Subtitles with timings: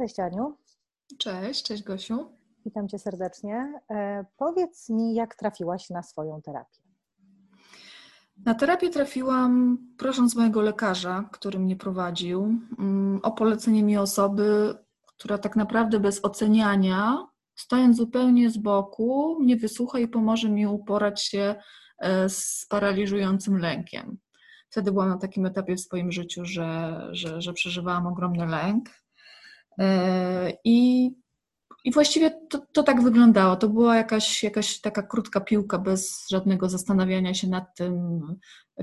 [0.00, 0.56] Cześć Aniu.
[1.18, 2.32] Cześć, cześć Gosiu.
[2.64, 3.80] Witam Cię serdecznie.
[3.90, 6.78] E, powiedz mi, jak trafiłaś na swoją terapię?
[8.46, 14.74] Na terapię trafiłam prosząc mojego lekarza, który mnie prowadził, mm, o polecenie mi osoby,
[15.06, 21.22] która tak naprawdę bez oceniania, stojąc zupełnie z boku, mnie wysłucha i pomoże mi uporać
[21.22, 21.54] się
[21.98, 24.18] e, z paraliżującym lękiem.
[24.70, 28.99] Wtedy byłam na takim etapie w swoim życiu, że, że, że przeżywałam ogromny lęk.
[29.78, 31.10] E, I,
[31.84, 33.56] i właściwie to, to, tak wyglądało.
[33.56, 38.20] To była jakaś, jakaś taka krótka piłka bez żadnego zastanawiania się nad tym,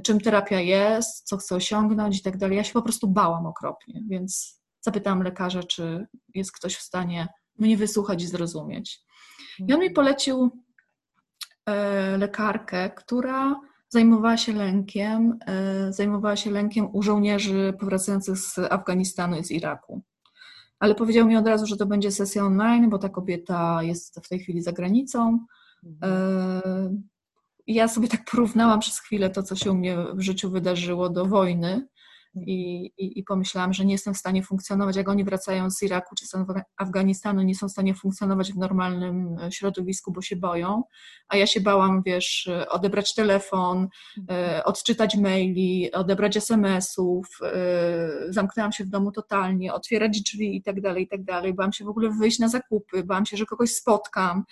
[0.04, 2.58] czym terapia jest, co chcę osiągnąć i tak dalej.
[2.58, 7.28] Ja się po prostu bałam okropnie, więc zapytałam lekarza, czy jest ktoś w stanie
[7.60, 9.02] mnie wysłuchać i zrozumieć.
[9.68, 10.64] I on mi polecił
[11.66, 19.38] e, lekarkę, która zajmowała się lękiem, e, zajmowała się lękiem u żołnierzy powracających z Afganistanu
[19.38, 20.02] i z Iraku.
[20.80, 24.30] Ale powiedział mi od razu, że to będzie sesja online, bo ta kobieta jest w
[24.30, 25.46] tej chwili za granicą.
[25.84, 26.14] Mhm.
[26.14, 26.98] E,
[27.68, 31.26] ja sobie tak porównałam przez chwilę to, co się u mnie w życiu wydarzyło do
[31.26, 31.88] wojny
[32.46, 36.16] i, i, i, pomyślałam, że nie jestem w stanie funkcjonować, jak oni wracają z Iraku
[36.16, 36.36] czy z
[36.78, 40.84] Afganistanu, nie są w stanie funkcjonować w normalnym e, środowisku, bo się boją,
[41.28, 43.88] a ja się bałam, wiesz, odebrać telefon,
[44.30, 50.82] e, odczytać maili, odebrać SMS-ów, e, zamknęłam się w domu totalnie, otwierać drzwi i tak
[50.82, 53.72] dalej, i tak dalej, bałam się w ogóle wyjść na zakupy, bałam się, że kogoś
[53.72, 54.44] spotkam,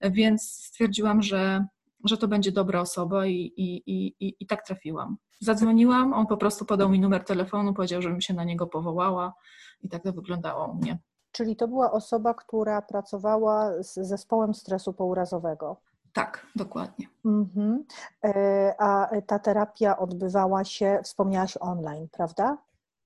[0.00, 1.64] więc stwierdziłam, że
[2.04, 3.82] że to będzie dobra osoba i, i,
[4.20, 5.16] i, i tak trafiłam.
[5.40, 9.34] Zadzwoniłam, on po prostu podał mi numer telefonu, powiedział, żebym się na niego powołała
[9.82, 10.98] i tak to wyglądało u mnie.
[11.32, 15.76] Czyli to była osoba, która pracowała z zespołem stresu pourazowego.
[16.12, 17.06] Tak, dokładnie.
[17.24, 17.84] Mhm.
[18.24, 22.58] E, a ta terapia odbywała się, wspomniałaś online, prawda?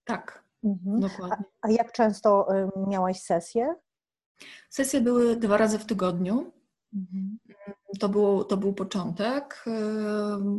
[0.05, 1.01] Tak, mhm.
[1.01, 1.45] dokładnie.
[1.63, 2.49] A, a jak często
[2.87, 3.75] miałaś sesje?
[4.71, 6.53] Sesje były dwa razy w tygodniu.
[6.95, 7.39] Mhm.
[8.01, 9.65] To, było, to był początek,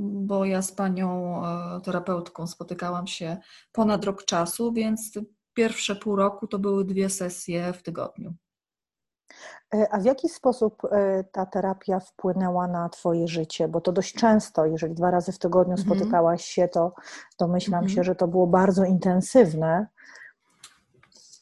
[0.01, 3.37] bo ja z panią e, terapeutką spotykałam się
[3.71, 5.11] ponad rok czasu, więc
[5.53, 8.33] pierwsze pół roku to były dwie sesje w tygodniu.
[9.73, 13.67] E, a w jaki sposób e, ta terapia wpłynęła na Twoje życie?
[13.67, 15.87] Bo to dość często, jeżeli dwa razy w tygodniu mhm.
[15.87, 16.93] spotykałaś się, to
[17.39, 17.95] domyślam mhm.
[17.95, 19.87] się, że to było bardzo intensywne.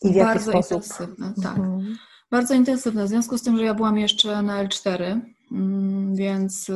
[0.02, 1.00] I w bardzo jaki sposób?
[1.00, 1.58] intensywne, tak.
[1.58, 1.96] Mhm.
[2.32, 5.34] Bardzo intensywne, w związku z tym, że ja byłam jeszcze na L4, mm,
[6.14, 6.76] więc y, y,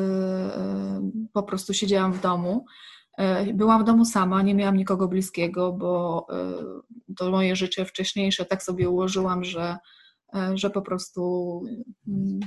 [1.33, 2.65] po prostu siedziałam w domu.
[3.49, 6.27] Y, byłam w domu sama, nie miałam nikogo bliskiego, bo
[7.17, 9.77] to moje życie wcześniejsze tak sobie ułożyłam, że,
[10.53, 11.61] że po prostu
[12.07, 12.39] mm,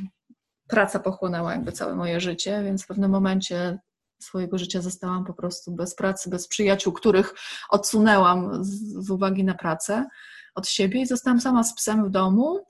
[0.69, 3.79] praca pochłonęła jakby całe moje życie, więc w pewnym momencie
[4.23, 7.35] swojego życia zostałam po prostu bez pracy, bez przyjaciół, których
[7.71, 8.69] odsunęłam z,
[9.07, 10.07] z uwagi na pracę
[10.55, 12.65] od siebie i zostałam sama z psem w domu.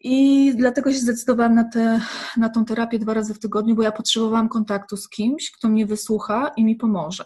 [0.00, 2.00] I dlatego się zdecydowałam na, te,
[2.36, 5.86] na tą terapię dwa razy w tygodniu, bo ja potrzebowałam kontaktu z kimś, kto mnie
[5.86, 7.24] wysłucha i mi pomoże.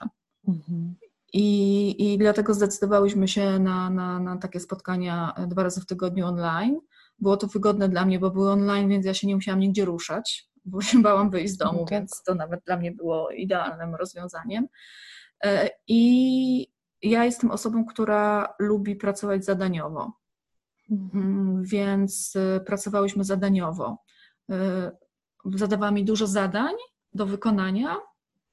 [0.48, 0.94] Mhm.
[1.32, 6.80] I, I dlatego zdecydowałyśmy się na, na, na takie spotkania dwa razy w tygodniu online.
[7.18, 10.50] Było to wygodne dla mnie, bo były online, więc ja się nie musiałam nigdzie ruszać,
[10.64, 11.90] bo się bałam wyjść z domu, tak.
[11.90, 14.68] więc to nawet dla mnie było idealnym rozwiązaniem.
[15.44, 20.19] E, I ja jestem osobą, która lubi pracować zadaniowo.
[20.90, 21.62] Mhm.
[21.64, 23.98] Więc y, pracowałyśmy zadaniowo.
[24.50, 24.54] Y,
[25.44, 26.74] zadawała mi dużo zadań
[27.14, 27.96] do wykonania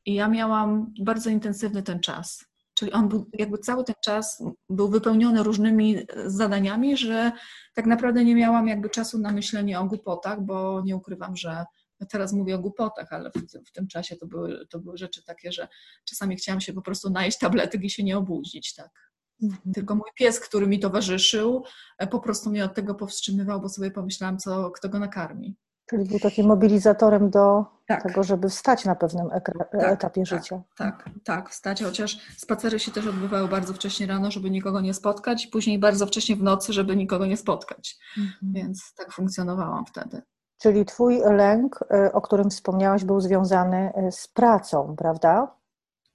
[0.06, 2.46] i ja miałam bardzo intensywny ten czas.
[2.74, 7.32] Czyli on był, jakby cały ten czas był wypełniony różnymi zadaniami, że
[7.74, 11.66] tak naprawdę nie miałam jakby czasu na myślenie o głupotach, bo nie ukrywam, że
[12.10, 15.52] teraz mówię o głupotach, ale w, w, tym czasie to były, to były rzeczy takie,
[15.52, 15.68] że
[16.06, 19.07] czasami chciałam się po prostu najeść tabletek i się nie obudzić, tak.
[19.44, 19.74] Mhm.
[19.74, 21.64] Tylko mój pies, który mi towarzyszył,
[21.98, 25.58] e, po prostu mnie od tego powstrzymywał, bo sobie pomyślałam, co, kto go nakarmi.
[25.90, 28.04] Czyli był takim mobilizatorem do tak.
[28.04, 30.62] tego, żeby wstać na pewnym tak, etapie tak, życia.
[30.78, 35.46] Tak, tak, wstać, chociaż spacery się też odbywały bardzo wcześnie rano, żeby nikogo nie spotkać,
[35.46, 37.98] i później bardzo wcześnie w nocy, żeby nikogo nie spotkać.
[38.18, 38.54] Mhm.
[38.54, 40.22] Więc tak funkcjonowałam wtedy.
[40.62, 45.57] Czyli Twój lęk, e, o którym wspomniałaś, był związany e, z pracą, prawda?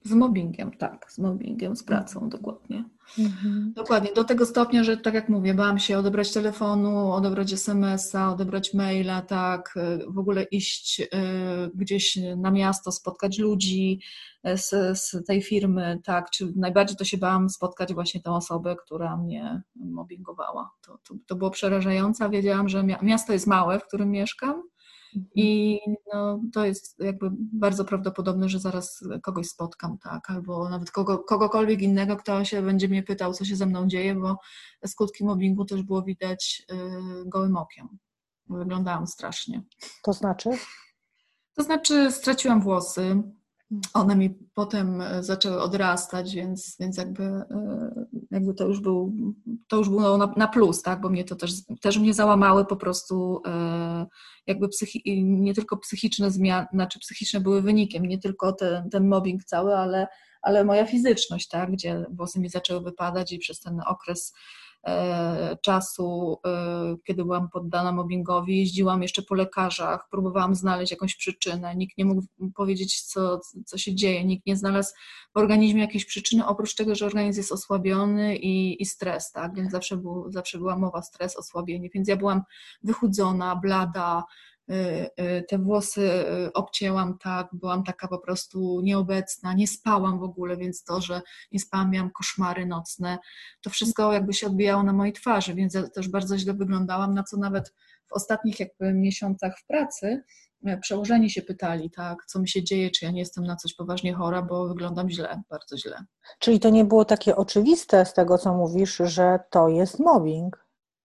[0.04, 2.84] Z mobbingiem, tak, z mobbingiem, z pracą, dokładnie.
[3.19, 3.72] Mhm.
[3.76, 8.75] Dokładnie, do tego stopnia, że tak jak mówię, bałam się odebrać telefonu, odebrać SMS-a, odebrać
[8.75, 9.75] maila, tak,
[10.08, 11.06] w ogóle iść y,
[11.75, 14.00] gdzieś na miasto, spotkać ludzi
[14.49, 14.70] y, z,
[15.00, 19.62] z tej firmy, tak, czy najbardziej to się bałam spotkać właśnie tę osobę, która mnie
[19.75, 20.70] mobbingowała.
[20.87, 24.62] To, to, to było przerażające, wiedziałam, że miasto jest małe, w którym mieszkam,
[25.34, 25.78] I
[26.12, 31.82] no, to jest jakby bardzo prawdopodobne, że zaraz kogoś spotkam, tak, albo nawet kogo, kogokolwiek
[31.82, 34.38] innego, kto się będzie mnie pytał, co się ze mną dzieje, bo
[34.86, 36.76] skutki mobbingu też było widać y,
[37.26, 37.88] gołym okiem.
[38.48, 39.62] Wyglądałam strasznie.
[40.02, 40.50] To znaczy?
[41.54, 43.22] To znaczy straciłam włosy,
[43.94, 49.12] one mi potem e, zaczęły odrastać, więc, więc jakby, e, jakby to już był,
[49.69, 51.00] to już było na, na plus, tak?
[51.00, 54.06] bo mnie to też, też mnie załamały po prostu e,
[54.46, 59.44] jakby psychi, nie tylko psychiczne zmiany, znaczy psychiczne były wynikiem, nie tylko ten, ten mobbing
[59.44, 60.06] cały, ale,
[60.42, 61.72] ale moja fizyczność, tak?
[61.72, 64.34] gdzie włosy mi zaczęły wypadać i przez ten okres
[65.62, 71.76] czasu, e, kiedy byłam poddana mobbingowi, jeździłam jeszcze po lekarzach, próbowałam znaleźć jakąś przyczynę.
[71.76, 72.23] Nikt nie mógł
[72.55, 74.94] powiedzieć, co, co się dzieje, nikt nie znalazł
[75.34, 79.55] w organizmie jakiejś przyczyny, oprócz tego, że organizm jest osłabiony i, i stres, tak?
[79.55, 81.88] Więc zawsze, był, zawsze była mowa stres, osłabienie.
[81.94, 82.43] Więc ja byłam
[82.82, 84.25] wychudzona, blada,
[85.48, 90.84] te włosy y, obcięłam tak, byłam taka po prostu nieobecna, nie spałam w ogóle, więc
[90.84, 91.20] to, że
[91.52, 93.18] nie spałam, miałam koszmary nocne,
[93.62, 97.22] to wszystko jakby się odbijało na mojej twarzy, więc ja też bardzo źle wyglądałam, na
[97.22, 97.74] co nawet
[98.06, 100.22] w ostatnich jakby miesiącach w pracy
[100.80, 104.14] przełożeni się pytali, tak, co mi się dzieje, czy ja nie jestem na coś poważnie
[104.14, 106.04] chora, bo wyglądam źle, bardzo źle.
[106.38, 110.61] Czyli to nie było takie oczywiste z tego, co mówisz, że to jest mobbing?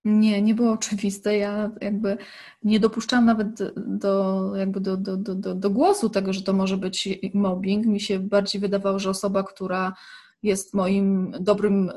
[0.08, 1.38] Nie, nie było oczywiste.
[1.38, 2.18] Ja jakby
[2.64, 7.10] nie dopuszczałam nawet do, jakby do, do, do, do głosu tego, że to może być
[7.34, 7.86] mobbing.
[7.86, 9.94] Mi się bardziej wydawało, że osoba, która
[10.44, 11.92] jest moim dobrym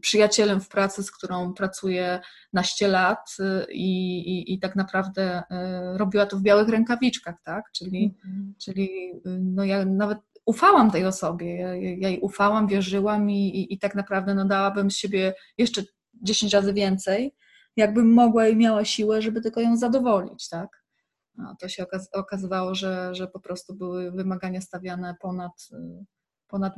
[0.00, 2.20] przyjacielem w pracy, z którą pracuję
[2.52, 3.36] naście lat
[3.72, 7.64] i, i, i tak naprawdę e, robiła to w białych rękawiczkach, tak?
[7.72, 8.54] Czyli, mhm.
[8.58, 13.78] czyli no ja nawet ufałam tej osobie, ja, ja jej ufałam, wierzyłam i, i, i
[13.78, 15.82] tak naprawdę no dałabym z siebie jeszcze
[16.22, 17.34] 10 razy więcej,
[17.76, 20.84] jakbym mogła i miała siłę, żeby tylko ją zadowolić, tak?
[21.36, 25.68] No, to się okazywało, że, że po prostu były wymagania stawiane ponad,
[26.48, 26.74] ponad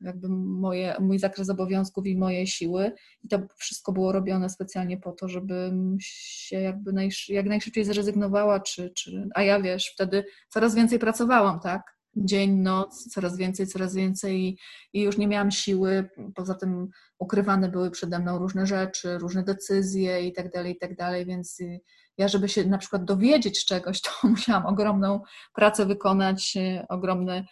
[0.00, 2.92] jakby moje, mój zakres obowiązków i moje siły
[3.24, 6.92] i to wszystko było robione specjalnie po to, żebym się jakby
[7.28, 11.97] jak najszybciej zrezygnowała, czy, czy, a ja wiesz, wtedy coraz więcej pracowałam, tak?
[12.24, 14.58] Dzień, noc, coraz więcej, coraz więcej
[14.92, 16.08] i już nie miałam siły.
[16.34, 16.88] Poza tym
[17.18, 21.60] ukrywane były przede mną różne rzeczy, różne decyzje i tak dalej, i tak dalej, więc
[21.60, 21.80] y,
[22.18, 25.20] ja, żeby się na przykład dowiedzieć czegoś, to musiałam ogromną
[25.54, 27.44] pracę wykonać, y, ogromny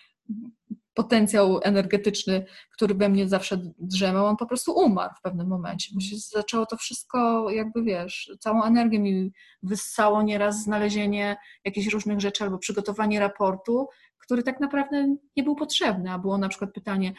[0.96, 6.00] potencjał energetyczny, który we mnie zawsze drzemał, on po prostu umarł w pewnym momencie, bo
[6.00, 9.32] się zaczęło to wszystko, jakby wiesz, całą energię mi
[9.62, 13.88] wyssało nieraz znalezienie jakichś różnych rzeczy albo przygotowanie raportu,
[14.26, 17.12] który tak naprawdę nie był potrzebny, a było na przykład pytanie,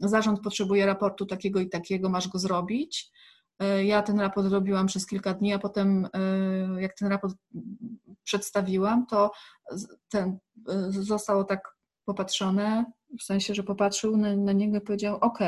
[0.00, 3.10] zarząd potrzebuje raportu takiego i takiego, masz go zrobić.
[3.60, 7.36] E, ja ten raport robiłam przez kilka dni, a potem e, jak ten raport
[8.24, 9.30] przedstawiłam, to
[10.08, 10.38] ten
[10.68, 12.84] e, zostało tak popatrzone,
[13.20, 15.38] w sensie, że popatrzył na, na niego i powiedział, ok,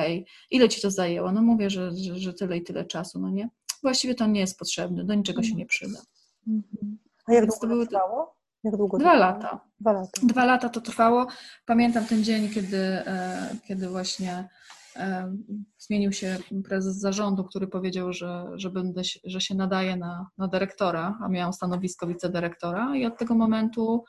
[0.51, 1.33] ile ci to zajęło?
[1.33, 3.49] No mówię, że, że, że, tyle i tyle czasu, no nie?
[3.83, 5.99] Właściwie to nie jest potrzebne, do niczego się nie przyda.
[6.47, 6.99] Mhm.
[7.27, 8.37] A jak długo to trwało?
[8.65, 9.61] Jak długo Dwa lata.
[9.81, 10.21] Dwa lata.
[10.23, 11.27] Dwa lata to trwało.
[11.67, 14.49] Pamiętam ten dzień, kiedy, e, kiedy właśnie
[14.97, 15.37] e,
[15.79, 21.19] zmienił się prezes zarządu, który powiedział, że, że, będę, że się nadaje na, na dyrektora,
[21.23, 24.05] a miałam stanowisko wicedyrektora i od tego momentu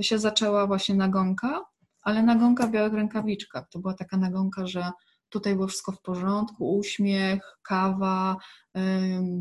[0.00, 1.64] się zaczęła właśnie nagonka,
[2.02, 3.68] ale nagonka w białych rękawiczkach.
[3.68, 4.90] To była taka nagonka, że
[5.28, 8.36] tutaj było wszystko w porządku, uśmiech, kawa,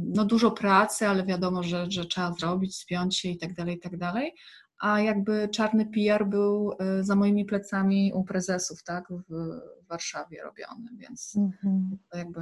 [0.05, 3.79] no dużo pracy, ale wiadomo, że, że trzeba zrobić, spiąć się i tak dalej, i
[3.79, 4.33] tak dalej.
[4.79, 10.89] A jakby czarny PR był y, za moimi plecami u prezesów, tak, w Warszawie robiony,
[10.97, 11.97] więc mhm.
[12.11, 12.41] to jakby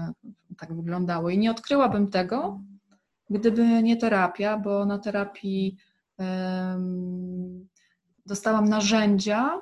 [0.58, 1.30] tak wyglądało.
[1.30, 2.62] I nie odkryłabym tego,
[3.30, 5.78] gdyby nie terapia, bo na terapii
[6.18, 7.68] um,
[8.26, 9.62] dostałam narzędzia,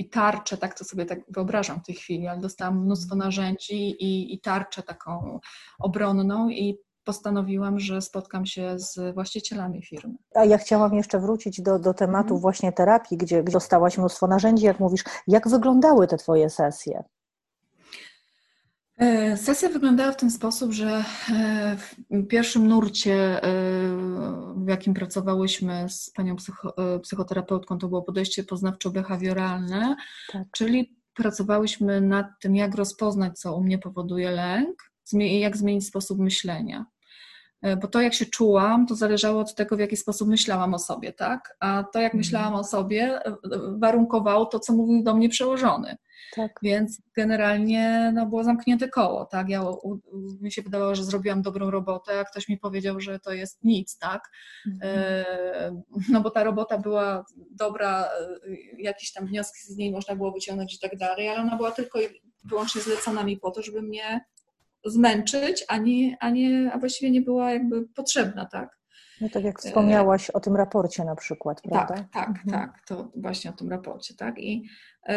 [0.00, 4.34] i tarczę, tak to sobie tak wyobrażam w tej chwili, ale dostałam mnóstwo narzędzi i,
[4.34, 5.40] i tarczę taką
[5.78, 10.14] obronną i postanowiłam, że spotkam się z właścicielami firmy.
[10.34, 12.40] A ja chciałam jeszcze wrócić do, do tematu mhm.
[12.40, 15.04] właśnie terapii, gdzie, gdzie dostałaś mnóstwo narzędzi, jak mówisz.
[15.26, 17.04] Jak wyglądały te Twoje sesje?
[19.00, 21.76] E, sesja wyglądała w ten sposób, że e,
[22.10, 23.50] w pierwszym nurcie, e,
[24.56, 29.94] w jakim pracowałyśmy z panią psycho, psychoterapeutką, to było podejście poznawczo-behawioralne,
[30.32, 30.46] tak.
[30.52, 36.86] czyli pracowałyśmy nad tym, jak rozpoznać, co u mnie powoduje lęk, jak zmienić sposób myślenia.
[37.62, 40.78] E, bo to, jak się czułam, to zależało od tego, w jaki sposób myślałam o
[40.78, 41.56] sobie, tak?
[41.60, 42.18] A to, jak mhm.
[42.18, 43.36] myślałam o sobie, e,
[43.78, 45.96] warunkowało to, co mówił do mnie przełożony.
[46.36, 46.58] Tak.
[46.62, 49.48] Więc generalnie no, było zamknięte koło, tak?
[49.48, 50.00] Ja, u,
[50.40, 53.98] mi się wydawało, że zrobiłam dobrą robotę, a ktoś mi powiedział, że to jest nic,
[53.98, 54.30] tak?
[54.66, 54.92] Mhm.
[54.94, 60.32] E, no bo ta robota była dobra, e, jakieś tam wnioski z niej można było
[60.32, 61.98] wyciągnąć i tak dalej, ale ona była tylko
[62.44, 64.20] wyłącznie zlecona mi po to, żeby mnie
[64.84, 68.80] zmęczyć, a, nie, a, nie, a właściwie nie była jakby potrzebna, tak?
[69.20, 71.94] No tak jak wspomniałaś o tym raporcie na przykład, tak, prawda?
[71.94, 72.50] Tak, tak, mhm.
[72.50, 74.38] tak, to właśnie o tym raporcie, tak?
[74.38, 74.68] I,
[75.08, 75.14] yy,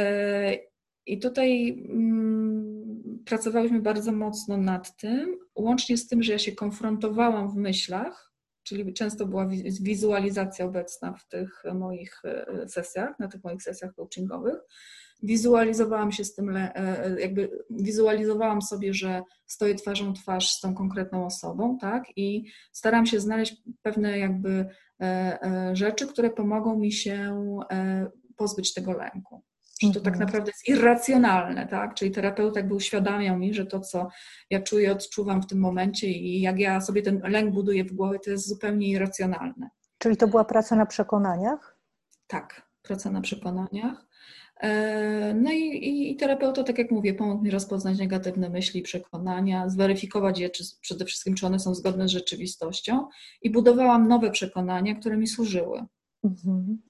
[1.06, 7.50] i tutaj mm, pracowałyśmy bardzo mocno nad tym, łącznie z tym, że ja się konfrontowałam
[7.50, 9.48] w myślach, czyli często była
[9.82, 14.58] wizualizacja obecna w tych moich e, sesjach, na tych moich sesjach coachingowych.
[15.24, 20.74] Wizualizowałam się z tym, e, e, jakby wizualizowałam sobie, że stoję twarzą twarz z tą
[20.76, 22.04] konkretną osobą, tak?
[22.16, 24.66] I staram się znaleźć pewne jakby
[25.74, 27.38] rzeczy, które pomogą mi się
[28.36, 29.44] pozbyć tego lęku
[29.82, 30.26] że to tak mhm.
[30.26, 31.94] naprawdę jest irracjonalne, tak?
[31.94, 34.08] Czyli terapeuta jakby uświadamiał mi, że to, co
[34.50, 38.20] ja czuję, odczuwam w tym momencie i jak ja sobie ten lęk buduję w głowie,
[38.20, 39.70] to jest zupełnie irracjonalne.
[39.98, 41.78] Czyli to była praca na przekonaniach?
[42.28, 44.06] Tak, praca na przekonaniach.
[44.64, 49.70] E, no i, i, terapeuta, tak jak mówię, pomógł mi rozpoznać negatywne myśli i przekonania,
[49.70, 53.08] zweryfikować je, czy, przede wszystkim, czy one są zgodne z rzeczywistością
[53.42, 55.86] i budowałam nowe przekonania, które mi służyły.
[56.24, 56.82] Mhm.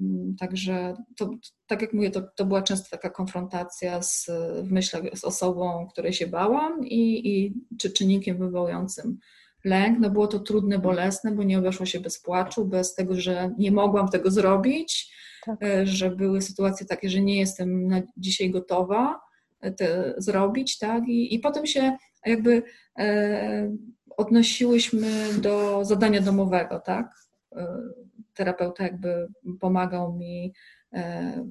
[0.00, 1.30] Mm, także to,
[1.66, 4.30] tak jak mówię, to, to była często taka konfrontacja z,
[4.62, 9.18] w myślach z osobą, której się bałam i, i czy czynnikiem wywołującym
[9.64, 9.98] lęk.
[10.00, 13.72] No było to trudne, bolesne, bo nie obeszło się bez płaczu, bez tego, że nie
[13.72, 15.14] mogłam tego zrobić,
[15.44, 15.62] tak.
[15.62, 19.20] E, że były sytuacje takie, że nie jestem na dzisiaj gotowa
[19.72, 19.84] to
[20.16, 21.08] zrobić, tak?
[21.08, 21.96] I, i potem się
[22.26, 22.62] jakby
[22.98, 23.76] e,
[24.16, 27.14] odnosiłyśmy do zadania domowego, tak?
[27.56, 27.66] E,
[28.34, 29.28] terapeuta jakby
[29.60, 30.52] pomagał mi
[30.92, 31.44] e,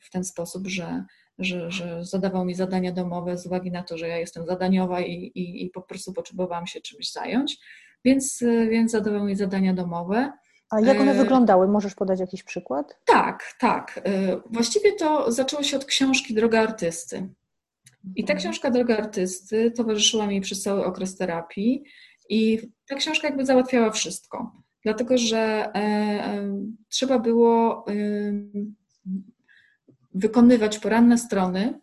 [0.00, 1.04] w ten sposób, że,
[1.38, 5.12] że, że zadawał mi zadania domowe z uwagi na to, że ja jestem zadaniowa i,
[5.12, 7.58] i, i po prostu potrzebowałam się czymś zająć,
[8.04, 10.32] więc, więc zadawał mi zadania domowe.
[10.70, 11.68] A jak one e, wyglądały?
[11.68, 12.98] Możesz podać jakiś przykład?
[13.04, 14.02] Tak, tak.
[14.50, 17.28] Właściwie to zaczęło się od książki Droga Artysty.
[18.16, 18.38] I ta mhm.
[18.38, 21.84] książka Droga Artysty towarzyszyła mi przez cały okres terapii
[22.28, 22.58] i
[22.88, 27.84] ta książka jakby załatwiała wszystko dlatego że e, e, trzeba było
[30.14, 31.80] wykonywać poranne strony,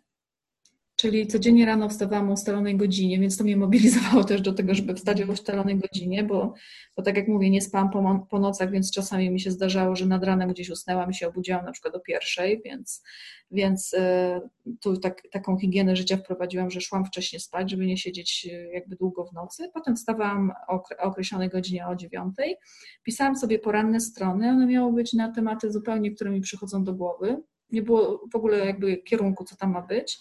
[1.00, 4.94] czyli codziennie rano wstawałam o ustalonej godzinie, więc to mnie mobilizowało też do tego, żeby
[4.94, 6.54] wstać o ustalonej godzinie, bo,
[6.96, 10.06] bo tak jak mówię, nie spałam po, po nocach, więc czasami mi się zdarzało, że
[10.06, 13.02] nad ranem gdzieś usnęłam i się obudziłam na przykład o pierwszej, więc,
[13.50, 14.40] więc e,
[14.80, 18.96] tu tak, taką higienę życia wprowadziłam, że szłam wcześniej spać, żeby nie siedzieć e, jakby
[18.96, 19.70] długo w nocy.
[19.74, 22.56] Potem wstawałam o określonej godzinie o dziewiątej,
[23.02, 27.42] pisałam sobie poranne strony, one miały być na tematy zupełnie, które mi przychodzą do głowy.
[27.70, 30.20] Nie było w ogóle jakby kierunku, co tam ma być.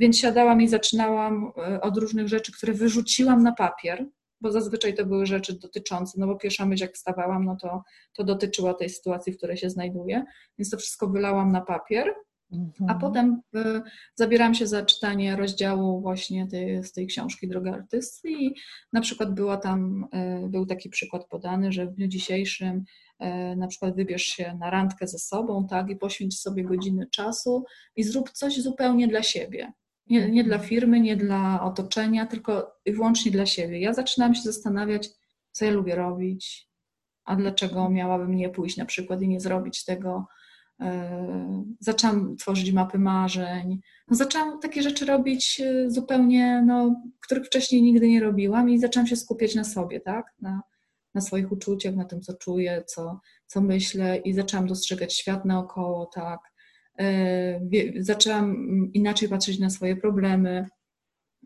[0.00, 4.06] Więc siadałam i zaczynałam e, od różnych rzeczy, które wyrzuciłam na papier,
[4.40, 8.24] bo zazwyczaj to były rzeczy dotyczące, no bo pierwsza myśl jak wstawałam, no to, to
[8.24, 10.24] dotyczyła tej sytuacji, w której się znajduję,
[10.58, 12.14] więc to wszystko wylałam na papier,
[12.52, 13.00] a mhm.
[13.00, 13.82] potem y,
[14.14, 18.54] zabierałam się za czytanie rozdziału właśnie tej, z tej książki Droga Artysty i
[18.92, 20.08] na przykład była tam,
[20.44, 24.70] y, był taki przykład podany, że w dniu dzisiejszym y, na przykład wybierz się na
[24.70, 27.64] randkę ze sobą, tak, i poświęć sobie godziny czasu
[27.96, 29.72] i zrób coś zupełnie dla siebie.
[30.06, 33.80] Nie, nie dla firmy, nie dla otoczenia, tylko wyłącznie dla siebie.
[33.80, 35.08] Ja zaczynam się zastanawiać,
[35.52, 36.68] co ja lubię robić,
[37.24, 40.26] a dlaczego miałabym nie pójść na przykład i nie zrobić tego.
[40.80, 43.80] E, zaczęłam tworzyć mapy marzeń.
[44.08, 49.06] No, zaczęłam takie rzeczy robić e, zupełnie, no, których wcześniej nigdy nie robiłam i zaczęłam
[49.06, 50.34] się skupiać na sobie, tak?
[50.40, 50.62] Na,
[51.14, 56.06] na swoich uczuciach, na tym, co czuję, co, co myślę i zaczęłam dostrzegać świat naokoło,
[56.14, 56.40] tak?
[57.00, 57.60] E,
[57.98, 58.56] zaczęłam
[58.92, 60.66] inaczej patrzeć na swoje problemy.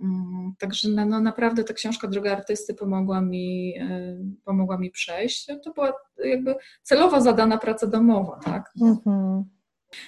[0.02, 5.47] Mm, także no, no, naprawdę ta książka Droga Artysty pomogła mi, e, pomogła mi przejść.
[5.64, 5.92] To była
[6.25, 8.71] jakby celowo zadana praca domowa, tak?
[8.83, 9.45] Mhm.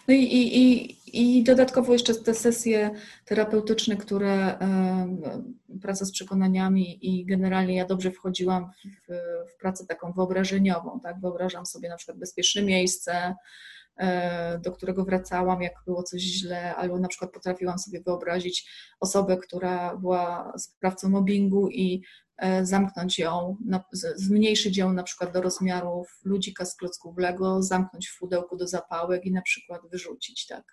[0.09, 2.91] No i, i, i, dodatkowo jeszcze te sesje
[3.25, 4.59] terapeutyczne, które
[5.83, 9.13] praca z przekonaniami i generalnie ja dobrze wchodziłam w,
[9.55, 11.21] w pracę taką wyobrażeniową, tak?
[11.21, 13.35] Wyobrażam sobie na przykład bezpieczne miejsce, E,
[14.65, 18.71] do którego wracałam, jak było coś źle, albo na przykład potrafiłam sobie wyobrazić
[19.01, 22.03] osobę, która była sprawcą mobbingu i
[22.39, 23.57] e, zamknąć ją,
[24.15, 29.25] zmniejszyć ją na przykład do rozmiarów ludzika z klocków Lego, zamknąć w pudełku do zapałek
[29.25, 30.65] i na przykład wyrzucić, tak.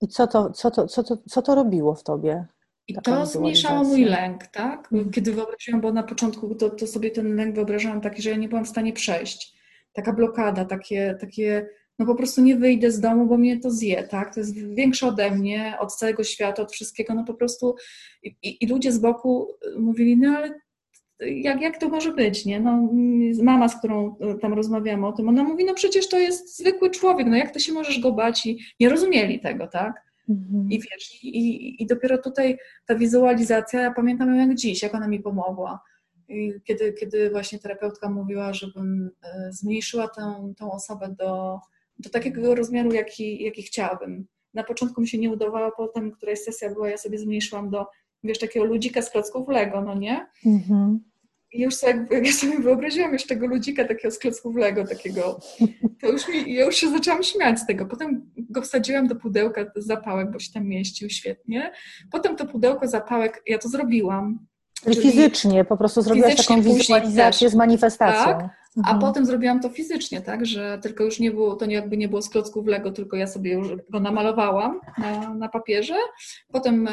[0.00, 2.46] I co to, co to, co to, co to robiło w tobie?
[2.88, 4.92] I to zmniejszało mój lęk, tak?
[4.92, 5.10] Mhm.
[5.10, 8.48] Kiedy wyobraziłam, bo na początku to, to sobie ten lęk wyobrażałam taki, że ja nie
[8.48, 9.56] byłam w stanie przejść.
[9.92, 14.02] Taka blokada, takie, takie no po prostu nie wyjdę z domu, bo mnie to zje,
[14.02, 14.34] tak?
[14.34, 17.74] To jest większe ode mnie, od całego świata, od wszystkiego, no po prostu
[18.22, 19.48] i, i ludzie z boku
[19.78, 20.60] mówili, no ale
[21.20, 22.60] jak, jak to może być, nie?
[22.60, 22.88] No,
[23.42, 27.26] mama, z którą tam rozmawiamy o tym, ona mówi, no przecież to jest zwykły człowiek,
[27.26, 28.46] no jak ty się możesz go bać?
[28.46, 30.06] I nie rozumieli tego, tak?
[30.28, 30.70] Mhm.
[30.70, 35.08] I wiesz, i, i dopiero tutaj ta wizualizacja, ja pamiętam ją jak dziś, jak ona
[35.08, 35.80] mi pomogła.
[36.28, 41.60] I kiedy, kiedy właśnie terapeutka mówiła, żebym e, zmniejszyła tę, tę osobę do,
[41.98, 44.26] do takiego rozmiaru, jaki, jaki chciałabym.
[44.54, 47.86] Na początku mi się nie udawało, potem któraś sesja była, ja sobie zmniejszyłam do,
[48.24, 50.26] wiesz, takiego ludzika z klocków Lego, no nie?
[50.46, 51.00] Mhm.
[51.52, 55.40] I już sobie, jak ja sobie wyobraziłam już tego ludzika takiego z klocków Lego, takiego,
[56.00, 57.86] to już mi, ja już się zaczęłam śmiać z tego.
[57.86, 61.72] Potem go wsadziłam do pudełka zapałek, bo się tam mieścił świetnie.
[62.12, 64.46] Potem to pudełko zapałek, ja to zrobiłam.
[64.84, 68.24] Czyli fizycznie, po prostu zrobiłaś taką wizualizację z manifestacją.
[68.24, 68.98] Tak, a mhm.
[69.00, 72.22] potem zrobiłam to fizycznie, tak, że tylko już nie było, to nie jakby nie było
[72.22, 75.94] z klocków Lego, tylko ja sobie już go namalowałam na, na papierze.
[76.52, 76.92] Potem e,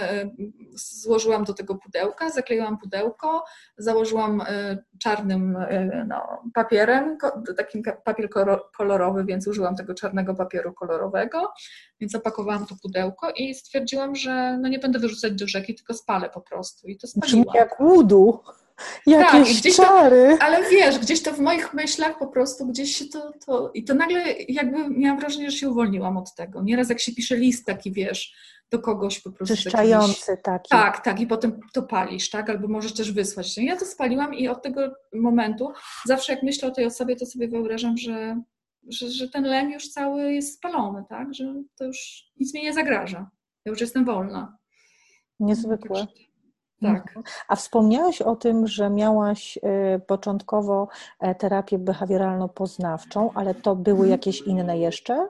[0.74, 3.44] złożyłam do tego pudełka, zakleiłam pudełko,
[3.78, 6.22] założyłam e, czarnym e, no,
[6.54, 7.18] papierem,
[7.58, 8.30] takim papier
[8.78, 11.54] kolorowy, więc użyłam tego czarnego papieru kolorowego,
[12.00, 16.30] więc opakowałam to pudełko i stwierdziłam, że no nie będę wyrzucać do rzeki, tylko spalę
[16.30, 17.42] po prostu i to spaliłam.
[17.42, 18.40] Brzmi jak łudu.
[19.08, 20.38] Jakieś tak, czary.
[20.40, 23.72] To, ale wiesz, gdzieś to w moich myślach po prostu, gdzieś się to, to...
[23.74, 26.63] I to nagle jakby miałam wrażenie, że się uwolniłam od tego.
[26.63, 28.34] Nieraz jak się pisze list taki, wiesz,
[28.72, 29.56] do kogoś po prostu.
[29.56, 30.70] Czyszczający taki.
[30.70, 31.20] Tak, tak.
[31.20, 32.50] I potem to palisz, tak?
[32.50, 33.58] Albo możesz też wysłać.
[33.58, 34.82] Ja to spaliłam i od tego
[35.13, 35.72] momentu
[36.06, 38.42] zawsze jak myślę o tej osobie, to sobie wyobrażam, że,
[38.88, 41.34] że, że ten lem już cały jest spalony, tak?
[41.34, 43.30] Że to już nic mi nie zagraża.
[43.66, 44.58] Ja już jestem wolna.
[45.40, 46.08] Niezwykłe.
[46.84, 47.08] Tak.
[47.08, 47.24] Mhm.
[47.48, 50.88] A wspomniałaś o tym, że miałaś y, początkowo
[51.20, 54.12] e, terapię behawioralno-poznawczą, ale to były mhm.
[54.12, 55.28] jakieś inne jeszcze?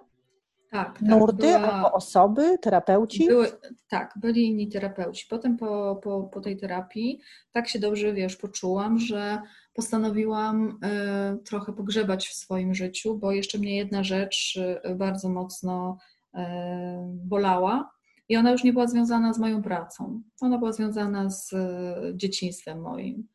[0.74, 1.02] Tak.
[1.02, 1.74] Nurty tak, była...
[1.74, 3.28] albo osoby, terapeuci?
[3.28, 3.48] Były,
[3.90, 5.26] tak, byli inni terapeuci.
[5.30, 9.42] Potem po, po, po tej terapii tak się dobrze, wiesz, poczułam, że
[9.74, 10.80] postanowiłam
[11.36, 15.98] y, trochę pogrzebać w swoim życiu, bo jeszcze mnie jedna rzecz y, bardzo mocno
[16.36, 16.40] y,
[17.08, 17.93] bolała
[18.30, 20.22] i ona już nie była związana z moją pracą.
[20.42, 23.28] Ona była związana z e, dzieciństwem moim.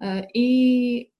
[0.00, 1.18] E, I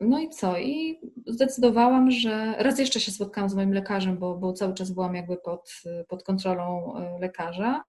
[0.00, 0.58] no i co?
[0.58, 5.14] I zdecydowałam, że raz jeszcze się spotkałam z moim lekarzem, bo, bo cały czas byłam
[5.14, 7.84] jakby pod, pod kontrolą e, lekarza.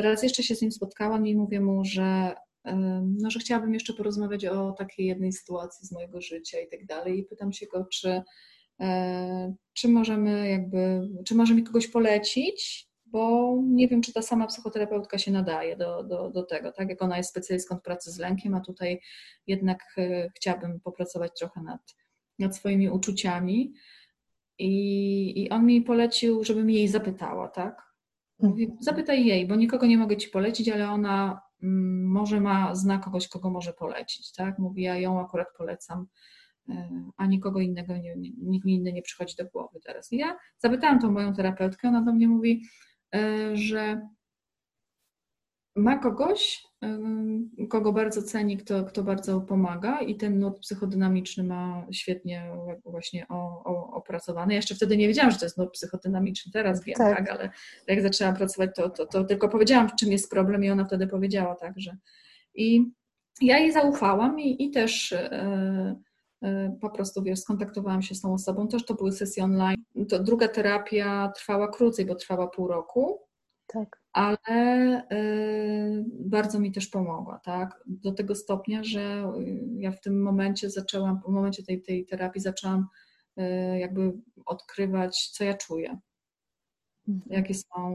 [0.00, 2.34] Raz jeszcze się z nim spotkałam i mówię mu, że,
[3.02, 7.18] no, że chciałabym jeszcze porozmawiać o takiej jednej sytuacji z mojego życia i tak dalej.
[7.18, 8.22] I pytam się go, czy,
[9.72, 15.18] czy możemy jakby, czy może mi kogoś polecić, bo nie wiem, czy ta sama psychoterapeutka
[15.18, 18.54] się nadaje do, do, do tego, tak jak ona jest specjalistką od pracy z lękiem,
[18.54, 19.00] a tutaj
[19.46, 21.96] jednak e, chciałabym popracować trochę nad,
[22.38, 23.74] nad swoimi uczuciami.
[24.58, 27.86] I, I on mi polecił, żebym jej zapytała, tak?
[28.38, 28.82] Mówi, mhm.
[28.82, 33.28] zapytaj jej, bo nikogo nie mogę ci polecić, ale ona mm, może ma, zna kogoś,
[33.28, 34.58] kogo może polecić, tak?
[34.58, 36.06] Mówi, ja ją akurat polecam,
[36.68, 40.12] e, a nikogo innego, nie, nikt mi inny nie przychodzi do głowy teraz.
[40.12, 42.62] I ja zapytałam tą moją terapeutkę, ona do mnie mówi,
[43.54, 44.00] że
[45.76, 46.98] ma kogoś, e,
[47.68, 52.50] kogo bardzo ceni, kto, kto bardzo pomaga i ten nurt psychodynamiczny ma świetnie
[52.84, 54.52] właśnie o, o, opracowany.
[54.52, 57.50] Ja jeszcze wtedy nie wiedziałam, że to jest nurt psychodynamiczny, teraz wiem, tak, tak ale
[57.86, 61.54] jak zaczęłam pracować, to, to, to tylko powiedziałam, czym jest problem i ona wtedy powiedziała
[61.54, 61.96] tak, że
[62.54, 62.90] i
[63.40, 65.96] ja jej zaufałam i, i też e,
[66.80, 69.76] po prostu, wiesz, skontaktowałam się z tą osobą, też to były sesje online.
[70.08, 73.20] To druga terapia trwała krócej, bo trwała pół roku.
[73.66, 74.00] Tak.
[74.12, 77.82] Ale y, bardzo mi też pomogła, tak?
[77.86, 79.32] Do tego stopnia, że
[79.78, 82.86] ja w tym momencie zaczęłam, w momencie tej, tej terapii zaczęłam
[83.38, 84.12] y, jakby
[84.46, 85.98] odkrywać, co ja czuję.
[87.08, 87.36] Mhm.
[87.36, 87.90] Jakie są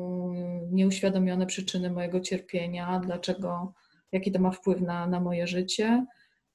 [0.71, 3.73] nieuświadomione przyczyny mojego cierpienia, dlaczego,
[4.11, 6.05] jaki to ma wpływ na, na moje życie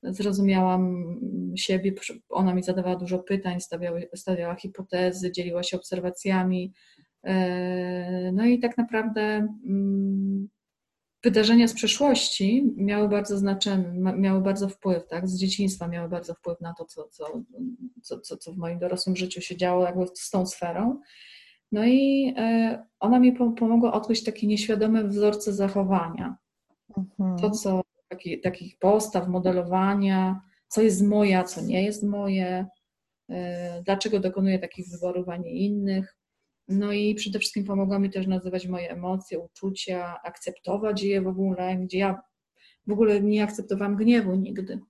[0.02, 1.16] zrozumiałam
[1.56, 1.92] siebie,
[2.28, 6.72] ona mi zadawała dużo pytań, stawiała, stawiała hipotezy, dzieliła się obserwacjami.
[7.24, 9.20] E, no i tak naprawdę
[9.66, 10.48] mm,
[11.24, 13.84] wydarzenia z przeszłości miały bardzo znaczenie,
[14.16, 17.42] miały bardzo wpływ, tak, z dzieciństwa miały bardzo wpływ na to, co, co,
[18.20, 21.00] co, co w moim dorosłym życiu się działo jakby z tą sferą.
[21.72, 26.36] No i e, ona mi pomogła odkryć takie nieświadome wzorce zachowania.
[26.96, 27.38] Mhm.
[27.38, 32.66] To, co taki, takich postaw, modelowania, co jest moje, a co nie jest moje,
[33.30, 33.34] y,
[33.84, 36.16] dlaczego dokonuję takich wyborów, a nie innych.
[36.68, 41.76] No i przede wszystkim pomogła mi też nazywać moje emocje, uczucia, akceptować je w ogóle,
[41.76, 42.22] gdzie ja
[42.86, 44.80] w ogóle nie akceptowałam gniewu nigdy.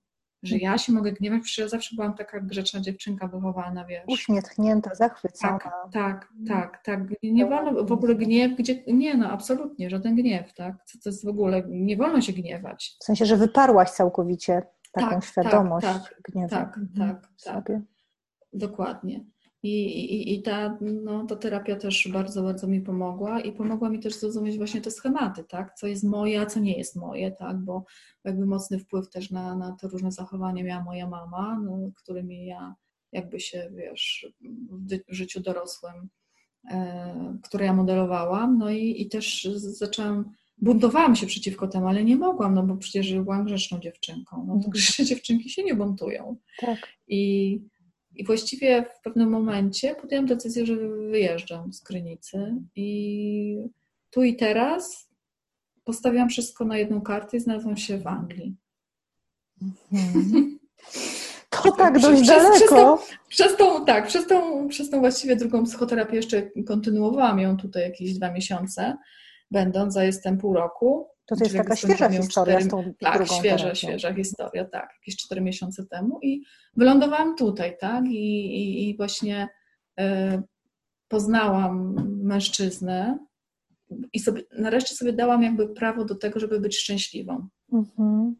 [0.43, 4.03] Że ja się mogę gniewać, przecież ja zawsze byłam taka grzeczna dziewczynka wychowana, wiesz.
[4.07, 5.59] Uśmiechnięta, zachwycona.
[5.59, 7.01] Tak, tak, tak, tak.
[7.23, 10.75] Nie wolno w ogóle gniew, gdzie, nie no, absolutnie, żaden gniew, tak.
[10.75, 12.97] To, to jest w ogóle, nie wolno się gniewać.
[12.99, 16.49] W sensie, że wyparłaś całkowicie taką tak, świadomość tak, tak, gniewu.
[16.49, 17.71] Tak, tak, tak.
[18.53, 19.25] Dokładnie.
[19.67, 23.99] I, i, i ta, no, ta terapia też bardzo, bardzo mi pomogła i pomogła mi
[23.99, 25.73] też zrozumieć właśnie te schematy, tak?
[25.73, 27.57] Co jest moje, a co nie jest moje, tak?
[27.57, 27.85] Bo
[28.23, 32.75] jakby mocny wpływ też na, na te różne zachowania miała moja mama, no, którymi ja
[33.11, 34.27] jakby się, wiesz,
[35.09, 36.09] w życiu dorosłym,
[36.71, 42.15] e, które ja modelowałam, no i, i też zaczęłam buntowałam się przeciwko temu, ale nie
[42.15, 44.37] mogłam, no bo przecież byłam grzeczną dziewczynką.
[44.37, 44.69] No to mhm.
[44.69, 46.37] grzeczne dziewczynki się nie buntują.
[46.59, 46.87] Tak.
[47.07, 47.61] I
[48.17, 50.75] i właściwie w pewnym momencie podjęłam decyzję, że
[51.11, 53.57] wyjeżdżam z Krynicy i
[54.09, 55.09] tu i teraz
[55.83, 58.55] postawiłam wszystko na jedną kartę i znalazłam się w Anglii.
[59.93, 60.59] Mhm.
[61.49, 62.57] To tak dość przez, daleko.
[62.57, 67.57] Przez tą, przez tą, tak, przez tą, przez tą właściwie drugą psychoterapię jeszcze kontynuowałam ją
[67.57, 68.97] tutaj jakieś dwa miesiące,
[69.51, 71.07] będąc, a jestem pół roku.
[71.27, 73.75] To, to jest taka świeża historia 4, z tą Tak, drugą świeża, terapią.
[73.75, 76.43] świeża historia, tak, jakieś cztery miesiące temu i
[76.77, 79.47] wylądowałam tutaj, tak, i, i, i właśnie
[79.99, 80.03] y,
[81.07, 83.19] poznałam mężczyznę
[84.13, 87.47] i sobie, nareszcie sobie dałam jakby prawo do tego, żeby być szczęśliwą.
[87.73, 88.35] Mhm.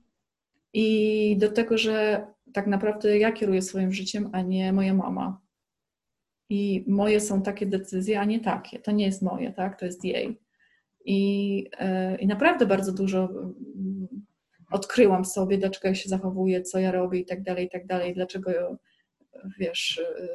[0.74, 5.42] I do tego, że tak naprawdę ja kieruję swoim życiem, a nie moja mama.
[6.50, 8.80] I moje są takie decyzje, a nie takie.
[8.80, 9.80] To nie jest moje, tak?
[9.80, 10.40] To jest jej.
[11.08, 14.08] I, e, I naprawdę bardzo dużo mm,
[14.72, 18.14] odkryłam sobie, dlaczego ja się zachowuję, co ja robię i tak dalej, i tak dalej,
[18.14, 18.78] dlaczego
[19.60, 20.28] wiesz, e,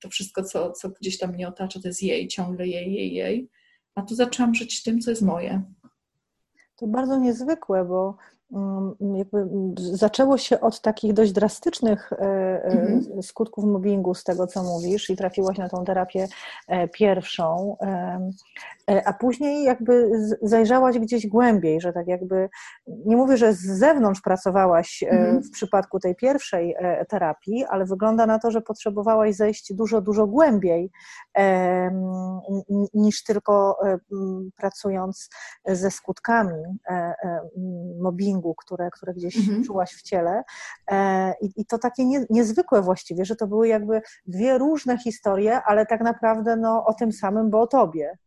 [0.00, 3.48] to wszystko, co, co gdzieś tam mnie otacza, to jest jej, ciągle jej, jej, jej.
[3.94, 5.62] A tu zaczęłam żyć tym, co jest moje.
[6.76, 8.16] To bardzo niezwykłe, bo
[8.52, 13.22] Mm, jakby zaczęło się od takich dość drastycznych e, e, mhm.
[13.22, 16.28] skutków mobbingu, z tego co mówisz, i trafiłaś na tą terapię
[16.68, 17.76] e, pierwszą,
[19.04, 20.10] a później jakby
[20.42, 22.48] zajrzałaś gdzieś głębiej, że tak jakby,
[22.86, 25.42] nie mówię, że z zewnątrz pracowałaś mhm.
[25.42, 26.74] w przypadku tej pierwszej
[27.08, 30.90] terapii, ale wygląda na to, że potrzebowałaś zejść dużo, dużo głębiej
[32.94, 33.78] niż tylko
[34.56, 35.28] pracując
[35.66, 36.62] ze skutkami
[38.00, 39.64] mobbingu które, które gdzieś mhm.
[39.64, 40.42] czułaś w ciele.
[40.90, 45.86] E, I, to takie nie, niezwykłe właściwie, że to były jakby dwie różne historie, ale
[45.86, 48.18] tak naprawdę no, o tym samym, bo o tobie.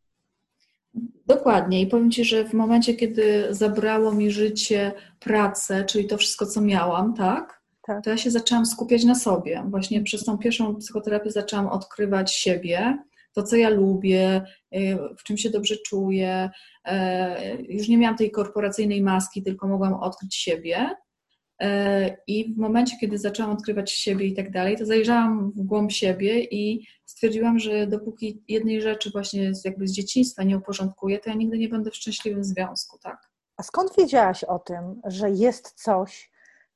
[1.27, 1.81] Dokładnie.
[1.81, 6.61] I powiem Ci, że w momencie, kiedy zabrało mi życie pracę, czyli to wszystko, co
[6.61, 7.61] miałam, tak?
[7.81, 8.03] tak.
[8.03, 9.63] To ja się zaczęłam skupiać na sobie.
[9.69, 12.97] Właśnie przez tą pierwszą psychoterapię zaczęłam odkrywać siebie,
[13.33, 14.43] to, co ja lubię,
[14.75, 16.49] y, w czym się dobrze czuję.
[16.85, 20.89] E, już nie miałam tej korporacyjnej maski, tylko mogłam odkryć siebie.
[21.61, 25.91] E, I w momencie, kiedy zaczęłam odkrywać siebie i tak dalej, to zajrzałam w głąb
[25.91, 31.35] siebie i stwierdziłam, że dopóki jednej rzeczy właśnie jakby z dzieciństwa nie uporządkuję, to ja
[31.35, 33.29] nigdy nie będę w szczęśliwym związku, tak?
[33.57, 36.31] A skąd wiedziałaś o tym, że jest coś,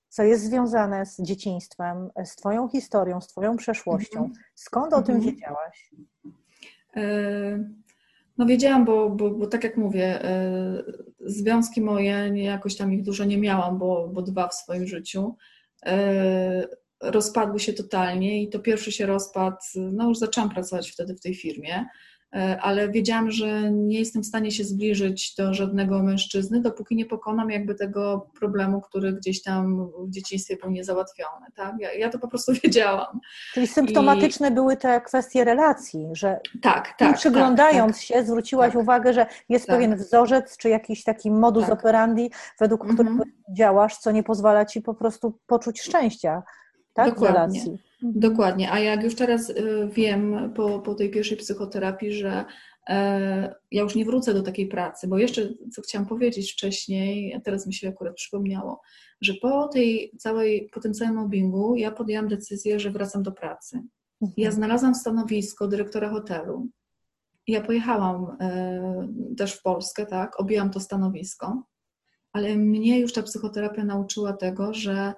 [0.10, 4.20] co jest związane z dzieciństwem, z Twoją historią, z Twoją przeszłością?
[4.20, 4.44] Mhm.
[4.56, 5.36] Skąd o tym mhm.
[5.36, 5.92] wiedziałaś?
[6.96, 7.64] E,
[8.40, 10.84] no wiedziałam, bo, bo, bo tak jak mówię, e,
[11.20, 15.36] związki moje, jakoś tam ich dużo nie miałam, bo, bo dwa w swoim życiu,
[15.86, 16.68] e,
[17.02, 21.36] rozpadły się totalnie i to pierwszy się rozpadł, no już zaczęłam pracować wtedy w tej
[21.36, 21.86] firmie,
[22.62, 27.50] ale wiedziałam, że nie jestem w stanie się zbliżyć do żadnego mężczyzny, dopóki nie pokonam
[27.50, 31.46] jakby tego problemu, który gdzieś tam w dzieciństwie był niezałatwiony.
[31.56, 31.76] Tak?
[31.80, 33.20] Ja, ja to po prostu wiedziałam.
[33.54, 34.52] Czyli symptomatyczne I...
[34.52, 39.68] były te kwestie relacji, że tak, tak, przyglądając tak, się zwróciłaś tak, uwagę, że jest
[39.68, 39.76] tak.
[39.76, 41.74] pewien wzorzec, czy jakiś taki modus tak.
[41.74, 42.98] operandi, według mhm.
[42.98, 43.24] którego
[43.58, 46.44] działasz, co nie pozwala ci po prostu poczuć szczęścia
[46.94, 47.10] tak?
[47.10, 47.30] Dokładnie.
[47.30, 47.89] w relacji.
[48.04, 48.20] Mhm.
[48.20, 52.46] Dokładnie, a jak już teraz y, wiem po, po tej pierwszej psychoterapii, że
[52.90, 57.40] e, ja już nie wrócę do takiej pracy, bo jeszcze co chciałam powiedzieć wcześniej, a
[57.40, 58.82] teraz mi się akurat przypomniało,
[59.22, 63.78] że po tej całej, po tym całym mobbingu ja podjęłam decyzję, że wracam do pracy.
[64.22, 64.34] Mhm.
[64.38, 66.68] Ja znalazłam stanowisko dyrektora hotelu.
[67.48, 69.08] Ja pojechałam e,
[69.38, 71.64] też w Polskę, tak, objęłam to stanowisko,
[72.34, 75.14] ale mnie już ta psychoterapia nauczyła tego, że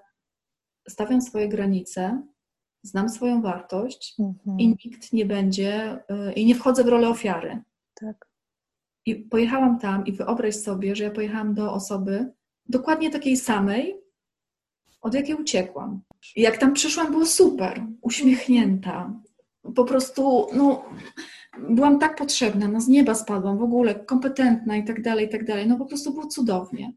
[0.90, 2.24] stawiam swoje granice,
[2.84, 4.60] znam swoją wartość mhm.
[4.60, 7.62] i nikt nie będzie, y, i nie wchodzę w rolę ofiary.
[7.94, 8.28] Tak.
[9.06, 12.32] I pojechałam tam i wyobraź sobie, że ja pojechałam do osoby
[12.70, 14.02] dokładnie takiej samej,
[15.02, 16.02] od jakiej uciekłam.
[16.36, 19.14] I jak tam przyszłam, było super, uśmiechnięta.
[19.76, 20.86] Po prostu, no,
[21.70, 25.46] byłam tak potrzebna, no z nieba spadłam, w ogóle kompetentna i tak dalej, i tak
[25.46, 25.68] dalej.
[25.68, 26.94] No po prostu było cudownie.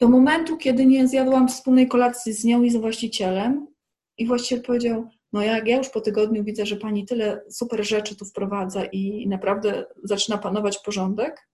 [0.00, 3.66] Do momentu, kiedy nie zjadłam wspólnej kolacji z nią i z właścicielem
[4.18, 8.16] i właściciel powiedział, no jak ja już po tygodniu widzę, że pani tyle super rzeczy
[8.16, 11.48] tu wprowadza i naprawdę zaczyna panować porządek,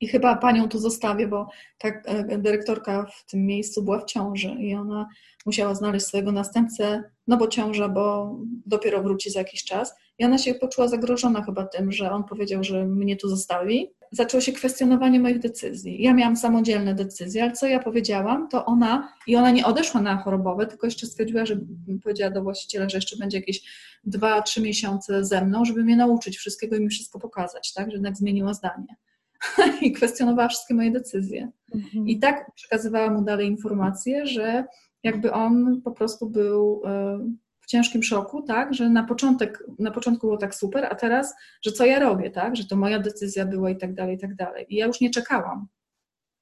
[0.00, 2.04] i chyba panią tu zostawię, bo tak
[2.38, 5.08] dyrektorka w tym miejscu była w ciąży i ona
[5.46, 8.36] musiała znaleźć swojego następcę, no bo ciąża, bo
[8.66, 9.94] dopiero wróci za jakiś czas.
[10.18, 13.90] I ona się poczuła zagrożona chyba tym, że on powiedział, że mnie tu zostawi.
[14.12, 16.02] Zaczęło się kwestionowanie moich decyzji.
[16.02, 20.16] Ja miałam samodzielne decyzje, ale co ja powiedziałam, to ona, i ona nie odeszła na
[20.16, 21.60] chorobowe, tylko jeszcze stwierdziła, że
[22.02, 23.62] powiedziała do właściciela, że jeszcze będzie jakieś
[24.04, 27.90] dwa, trzy miesiące ze mną, żeby mnie nauczyć wszystkiego i mi wszystko pokazać, tak?
[27.90, 28.96] Że jednak zmieniła zdanie.
[29.82, 31.50] i kwestionowała wszystkie moje decyzje.
[31.74, 32.08] Mhm.
[32.08, 34.64] I tak przekazywała mu dalej informacje, że
[35.06, 37.18] jakby on po prostu był e,
[37.60, 41.72] w ciężkim szoku, tak, że na, początek, na początku było tak super, a teraz, że
[41.72, 44.66] co ja robię, tak, że to moja decyzja była i tak dalej, i tak dalej.
[44.68, 45.66] I ja już nie czekałam.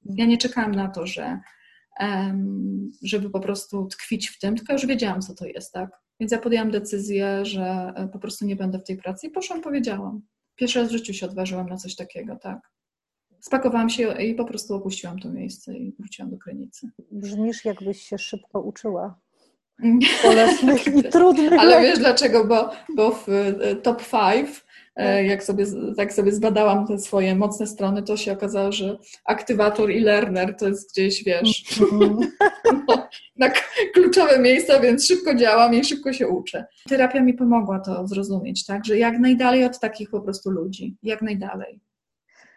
[0.05, 1.39] Ja nie czekałam na to, że
[3.03, 5.89] żeby po prostu tkwić w tym, tylko już wiedziałam, co to jest, tak.
[6.19, 9.61] Więc ja podjęłam decyzję, że e, po prostu nie będę w tej pracy i poszłam,
[9.61, 10.21] powiedziałam.
[10.55, 12.74] Pierwszy raz w życiu się odważyłam na coś takiego, tak
[13.47, 16.89] spakowałam się i po prostu opuściłam to miejsce i wróciłam do Krynicy.
[17.11, 19.19] Brzmisz, jakbyś się szybko uczyła.
[20.23, 21.53] Bolesnych i trudnych.
[21.59, 22.45] Ale wiesz dlaczego?
[22.45, 25.65] Bo, bo w e, top 5, e, jak sobie,
[25.97, 30.67] tak sobie zbadałam te swoje mocne strony, to się okazało, że aktywator i learner to
[30.67, 32.17] jest gdzieś, wiesz, no,
[33.37, 33.49] na
[33.93, 36.65] kluczowe miejsca, więc szybko działam i szybko się uczę.
[36.89, 41.21] Terapia mi pomogła to zrozumieć, tak, że jak najdalej od takich po prostu ludzi, jak
[41.21, 41.84] najdalej.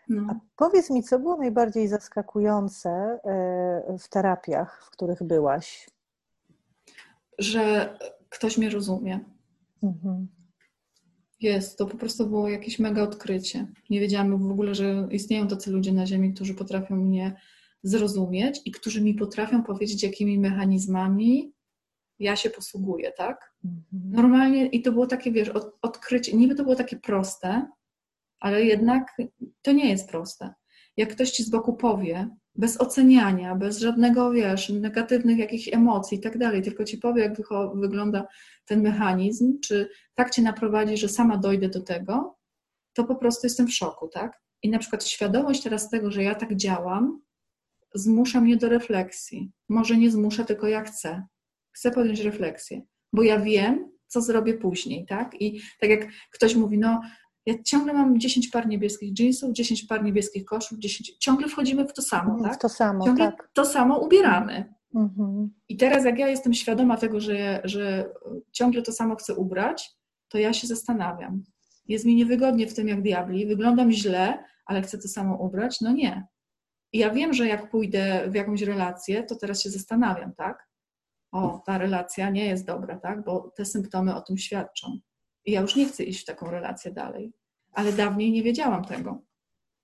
[0.09, 0.27] No.
[0.31, 5.91] A powiedz mi, co było najbardziej zaskakujące e, w terapiach, w których byłaś?
[7.39, 7.97] Że
[8.29, 9.21] ktoś mnie rozumie.
[9.83, 10.29] Mhm.
[11.41, 13.67] Jest, to po prostu było jakieś mega odkrycie.
[13.91, 17.37] Nie wiedziałam w ogóle, że istnieją tacy ludzie na Ziemi, którzy potrafią mnie
[17.83, 21.53] zrozumieć i którzy mi potrafią powiedzieć, jakimi mechanizmami
[22.19, 23.55] ja się posługuję, tak?
[23.65, 24.13] Mhm.
[24.13, 27.67] Normalnie i to było takie, wiesz, od, odkrycie, niby to było takie proste,
[28.41, 29.17] ale jednak
[29.63, 30.55] to nie jest proste.
[30.97, 36.21] Jak ktoś ci z boku powie, bez oceniania, bez żadnego, wiesz, negatywnych jakichś emocji i
[36.21, 37.37] tak dalej, tylko ci powie, jak
[37.75, 38.27] wygląda
[38.65, 42.39] ten mechanizm, czy tak cię naprowadzi, że sama dojdę do tego,
[42.93, 44.43] to po prostu jestem w szoku, tak?
[44.63, 47.21] I na przykład świadomość teraz tego, że ja tak działam,
[47.95, 49.53] zmusza mnie do refleksji.
[49.69, 51.27] Może nie zmusza, tylko ja chcę.
[51.73, 55.41] Chcę podjąć refleksję, bo ja wiem, co zrobię później, tak?
[55.41, 57.01] I tak jak ktoś mówi, no
[57.49, 61.93] ja ciągle mam 10 par niebieskich jeansów, 10 par niebieskich koszul, 10, ciągle wchodzimy w
[61.93, 62.55] to samo, tak?
[62.55, 63.51] W to samo, ciągle tak.
[63.53, 64.75] to samo ubieramy.
[64.95, 65.51] Mhm.
[65.69, 68.11] I teraz jak ja jestem świadoma tego, że, że
[68.53, 69.91] ciągle to samo chcę ubrać,
[70.29, 71.45] to ja się zastanawiam.
[71.87, 75.81] Jest mi niewygodnie w tym jak diabli, wyglądam źle, ale chcę to samo ubrać?
[75.81, 76.27] No nie.
[76.93, 80.69] I ja wiem, że jak pójdę w jakąś relację, to teraz się zastanawiam, tak?
[81.33, 83.25] O, ta relacja nie jest dobra, tak?
[83.25, 84.99] Bo te symptomy o tym świadczą.
[85.45, 87.33] I ja już nie chcę iść w taką relację dalej.
[87.73, 89.23] Ale dawniej nie wiedziałam tego.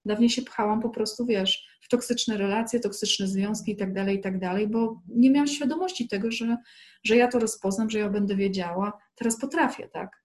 [0.04, 4.20] Dawniej się pchałam po prostu, wiesz, w toksyczne relacje, toksyczne związki i tak dalej, i
[4.20, 6.56] tak dalej, bo nie miałam świadomości tego, że,
[7.04, 8.92] że ja to rozpoznam, że ja będę wiedziała.
[9.14, 10.24] Teraz potrafię, tak?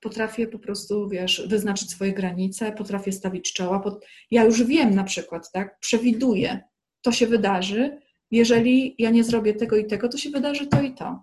[0.00, 3.98] Potrafię po prostu, wiesz, wyznaczyć swoje granice, potrafię stawić czoła.
[4.30, 5.78] Ja już wiem na przykład, tak?
[5.80, 6.60] Przewiduję,
[7.02, 7.98] to się wydarzy.
[8.30, 11.20] Jeżeli ja nie zrobię tego i tego, to się wydarzy to i to.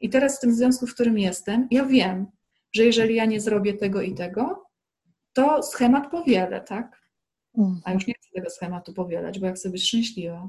[0.00, 2.26] I teraz w tym związku, w którym jestem, ja wiem,
[2.72, 4.66] że jeżeli ja nie zrobię tego i tego,
[5.32, 7.02] to schemat powielę, tak?
[7.84, 10.48] A już nie chcę tego schematu powielać, bo ja chcę być szczęśliwa.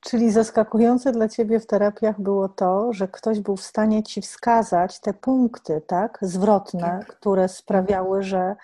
[0.00, 5.00] Czyli zaskakujące dla Ciebie w terapiach było to, że ktoś był w stanie Ci wskazać
[5.00, 7.06] te punkty, tak, zwrotne, tak.
[7.06, 8.56] które sprawiały, że,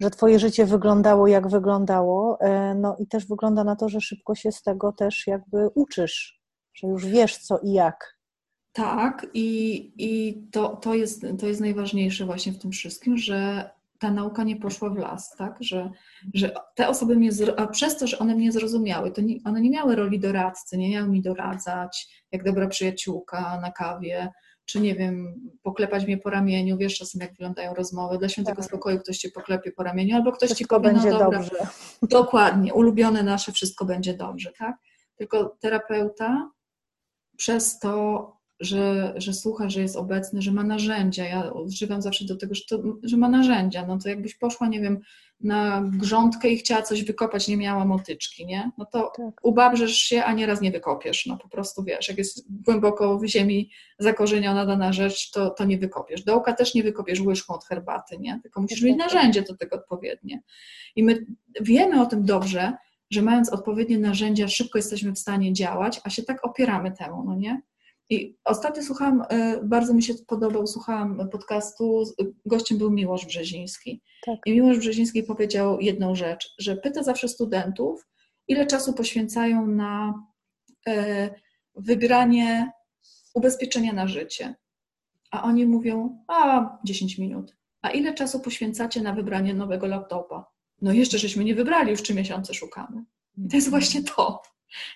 [0.00, 2.40] że Twoje życie wyglądało jak wyglądało.
[2.40, 6.40] E, no i też wygląda na to, że szybko się z tego też jakby uczysz,
[6.74, 8.16] że już wiesz co i jak.
[8.72, 14.10] Tak, i, i to, to, jest, to jest najważniejsze właśnie w tym wszystkim, że ta
[14.10, 15.56] nauka nie poszła w las, tak?
[15.60, 15.90] Że,
[16.34, 19.70] że te osoby mnie, a przez to, że one mnie zrozumiały, to nie, one nie
[19.70, 24.32] miały roli doradcy, nie miały mi doradzać, jak dobra przyjaciółka na kawie,
[24.64, 28.64] czy nie wiem, poklepać mnie po ramieniu, wiesz czasem jak wyglądają rozmowy, dla świętego tak.
[28.64, 31.66] spokoju ktoś cię poklepie po ramieniu, albo ktoś wszystko ci powie, będzie no dobra, dobrze.
[32.02, 34.76] dokładnie, ulubione nasze, wszystko będzie dobrze, tak?
[35.16, 36.50] Tylko terapeuta
[37.36, 41.24] przez to że, że słucha, że jest obecny, że ma narzędzia.
[41.24, 43.86] Ja używam zawsze do tego, że, to, że ma narzędzia.
[43.86, 45.00] No to jakbyś poszła, nie wiem,
[45.40, 48.70] na grządkę i chciała coś wykopać, nie miała motyczki, nie?
[48.78, 49.44] No to tak.
[49.44, 51.26] ubabrzesz się, a nieraz nie wykopiesz.
[51.26, 55.78] No po prostu wiesz, jak jest głęboko w ziemi zakorzeniona dana rzecz, to, to nie
[55.78, 56.24] wykopiesz.
[56.24, 58.40] Dołka też nie wykopiesz łyżką od herbaty, nie?
[58.42, 60.42] Tylko musisz mieć narzędzie do tego odpowiednie.
[60.96, 61.26] I my
[61.60, 62.72] wiemy o tym dobrze,
[63.10, 67.36] że mając odpowiednie narzędzia, szybko jesteśmy w stanie działać, a się tak opieramy temu, no
[67.36, 67.62] nie?
[68.12, 72.04] I ostatnio słuchałam, e, bardzo mi się podobał, słuchałam podcastu,
[72.46, 74.02] gościem był Miłosz Brzeziński.
[74.26, 74.38] Tak.
[74.46, 78.06] I Miłosz Brzeziński powiedział jedną rzecz, że pyta zawsze studentów,
[78.48, 80.14] ile czasu poświęcają na
[80.88, 81.30] e,
[81.74, 82.72] wybieranie
[83.34, 84.54] ubezpieczenia na życie.
[85.30, 87.56] A oni mówią, a 10 minut.
[87.82, 90.46] A ile czasu poświęcacie na wybranie nowego laptopa?
[90.82, 93.04] No jeszcze żeśmy nie wybrali, już trzy miesiące szukamy.
[93.38, 94.42] I to jest właśnie to.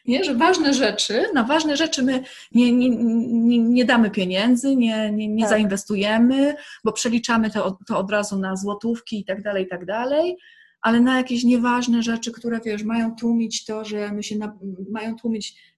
[0.07, 0.25] Nie?
[0.25, 5.29] Że ważne rzeczy, na ważne rzeczy my nie, nie, nie, nie damy pieniędzy, nie, nie,
[5.29, 5.51] nie tak.
[5.51, 10.37] zainwestujemy, bo przeliczamy to, to od razu na złotówki i tak dalej, i tak dalej,
[10.81, 14.59] ale na jakieś nieważne rzeczy, które wiesz, mają tłumić to, że my się na,
[14.91, 15.76] mają tłumić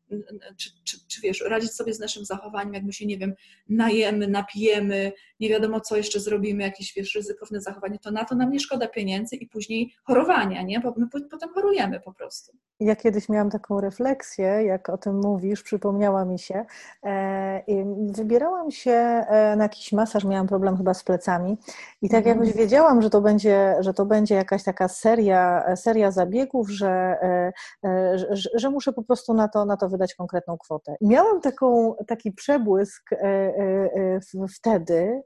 [0.56, 3.34] czy, czy, czy wiesz, radzić sobie z naszym zachowaniem, jak my się, nie wiem,
[3.68, 8.50] najemy, napijemy, nie wiadomo co jeszcze zrobimy, jakieś, wiesz, ryzykowne zachowanie, to na to nam
[8.50, 10.80] nie szkoda pieniędzy i później chorowania, nie?
[10.80, 12.52] Bo my potem chorujemy po prostu.
[12.80, 16.64] Ja kiedyś miałam taką refleksję, jak o tym mówisz, przypomniała mi się.
[17.04, 17.62] E,
[18.06, 21.56] wybierałam się e, na jakiś masaż, miałam problem chyba z plecami
[22.02, 22.38] i tak mhm.
[22.38, 28.18] jakoś wiedziałam, że to będzie, że to będzie jakaś taka seria, seria zabiegów, że, e,
[28.18, 30.96] że, że muszę po prostu na to, na to wydać konkretną kwotę.
[31.00, 33.10] Miałam taką, taki przebłysk
[34.56, 35.22] wtedy,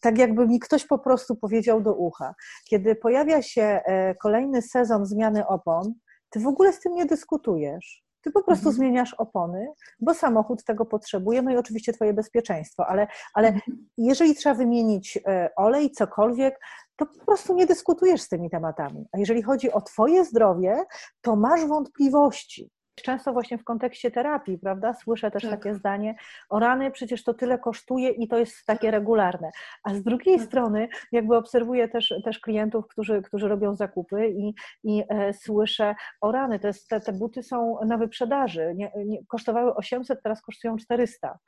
[0.00, 2.34] tak jakby mi ktoś po prostu powiedział do ucha.
[2.68, 3.80] Kiedy pojawia się
[4.22, 5.94] kolejny sezon zmiany opon,
[6.30, 8.04] ty w ogóle z tym nie dyskutujesz.
[8.22, 8.76] Ty po prostu mhm.
[8.76, 13.88] zmieniasz opony, bo samochód tego potrzebuje, no i oczywiście Twoje bezpieczeństwo, ale, ale mhm.
[13.98, 16.60] jeżeli trzeba wymienić e, olej, cokolwiek,
[16.96, 19.06] to po prostu nie dyskutujesz z tymi tematami.
[19.12, 20.84] A jeżeli chodzi o Twoje zdrowie,
[21.20, 22.70] to masz wątpliwości.
[22.94, 25.50] Często właśnie w kontekście terapii, prawda, słyszę też tak.
[25.50, 26.14] takie zdanie,
[26.48, 29.50] o rany przecież to tyle kosztuje i to jest takie regularne.
[29.84, 30.46] A z drugiej tak.
[30.46, 36.32] strony jakby obserwuję też, też klientów, którzy, którzy robią zakupy i, i e, słyszę, o
[36.32, 40.76] rany, to jest, te, te buty są na wyprzedaży, nie, nie, kosztowały 800, teraz kosztują
[40.76, 41.38] 400.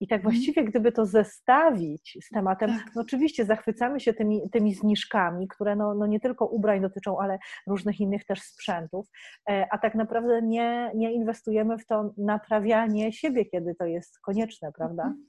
[0.00, 0.34] I tak mhm.
[0.34, 2.94] właściwie, gdyby to zestawić z tematem, tak.
[2.94, 7.38] no oczywiście zachwycamy się tymi, tymi zniżkami, które no, no nie tylko ubrań dotyczą, ale
[7.66, 9.06] różnych innych też sprzętów,
[9.50, 14.72] e, a tak naprawdę nie, nie inwestujemy w to naprawianie siebie, kiedy to jest konieczne,
[14.72, 15.02] prawda?
[15.02, 15.26] Mhm.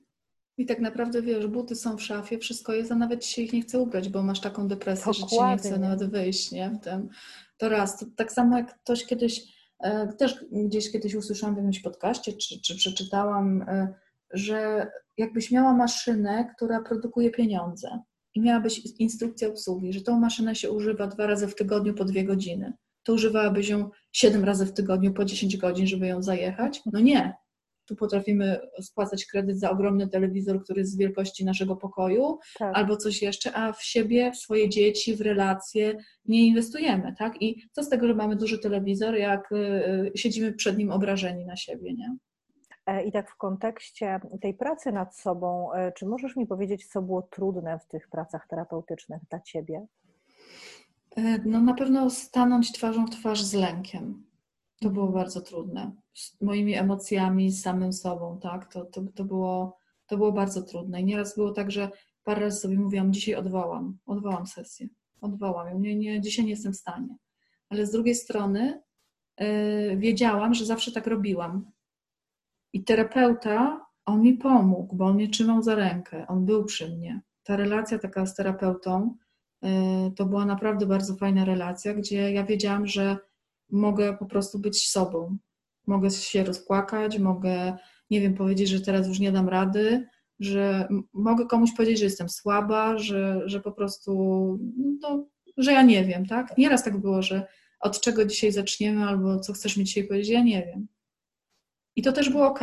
[0.58, 3.62] I tak naprawdę wiesz, buty są w szafie, wszystko jest, a nawet się ich nie
[3.62, 5.29] chce ubrać, bo masz taką depresję, Dokładnie.
[5.29, 6.69] że ci nie chce nawet wyjść, nie?
[6.69, 7.10] W tym.
[7.58, 7.99] To raz.
[7.99, 9.43] To tak samo jak ktoś kiedyś,
[9.79, 13.93] e, też gdzieś kiedyś usłyszałam w jakimś podcaście, czy, czy przeczytałam, e,
[14.33, 14.87] że
[15.17, 17.99] jakbyś miała maszynę, która produkuje pieniądze
[18.35, 22.23] i miałabyś instrukcję obsługi, że tą maszynę się używa dwa razy w tygodniu po dwie
[22.23, 26.81] godziny, to używałabyś ją siedem razy w tygodniu po 10 godzin, żeby ją zajechać?
[26.93, 27.33] No nie.
[27.85, 32.77] Tu potrafimy spłacać kredyt za ogromny telewizor, który jest z wielkości naszego pokoju, tak.
[32.77, 37.41] albo coś jeszcze, a w siebie, w swoje dzieci, w relacje nie inwestujemy, tak?
[37.41, 41.45] I co z tego, że mamy duży telewizor, jak y, y, siedzimy przed nim obrażeni
[41.45, 42.17] na siebie, nie?
[42.89, 47.02] E, I tak w kontekście tej pracy nad sobą, e, czy możesz mi powiedzieć, co
[47.02, 49.88] było trudne w tych pracach terapeutycznych dla Ciebie?
[51.17, 54.25] E, no na pewno stanąć twarzą w twarz z lękiem.
[54.82, 55.91] To było bardzo trudne.
[56.13, 58.73] Z moimi emocjami, z samym sobą, tak?
[58.73, 61.02] To, to, to, było, to było bardzo trudne.
[61.02, 61.89] I nieraz było tak, że
[62.23, 64.88] parę razy sobie mówiłam, dzisiaj odwołam, odwołam sesję,
[65.21, 67.15] odwołam ją, nie, nie, dzisiaj nie jestem w stanie.
[67.69, 68.82] Ale z drugiej strony
[69.39, 71.71] yy, wiedziałam, że zawsze tak robiłam,
[72.73, 77.21] i terapeuta, on mi pomógł, bo on mnie trzymał za rękę, on był przy mnie.
[77.43, 79.15] Ta relacja taka z terapeutą
[79.65, 79.67] y,
[80.15, 83.17] to była naprawdę bardzo fajna relacja, gdzie ja wiedziałam, że
[83.71, 85.38] mogę po prostu być sobą.
[85.88, 87.77] Mogę się rozpłakać, mogę,
[88.10, 90.08] nie wiem, powiedzieć, że teraz już nie dam rady,
[90.39, 94.13] że mogę komuś powiedzieć, że jestem słaba, że, że po prostu,
[95.01, 95.27] no,
[95.58, 96.58] że ja nie wiem, tak?
[96.58, 97.47] Nieraz tak było, że
[97.79, 100.88] od czego dzisiaj zaczniemy, albo co chcesz mi dzisiaj powiedzieć, ja nie wiem.
[101.95, 102.60] I to też było ok.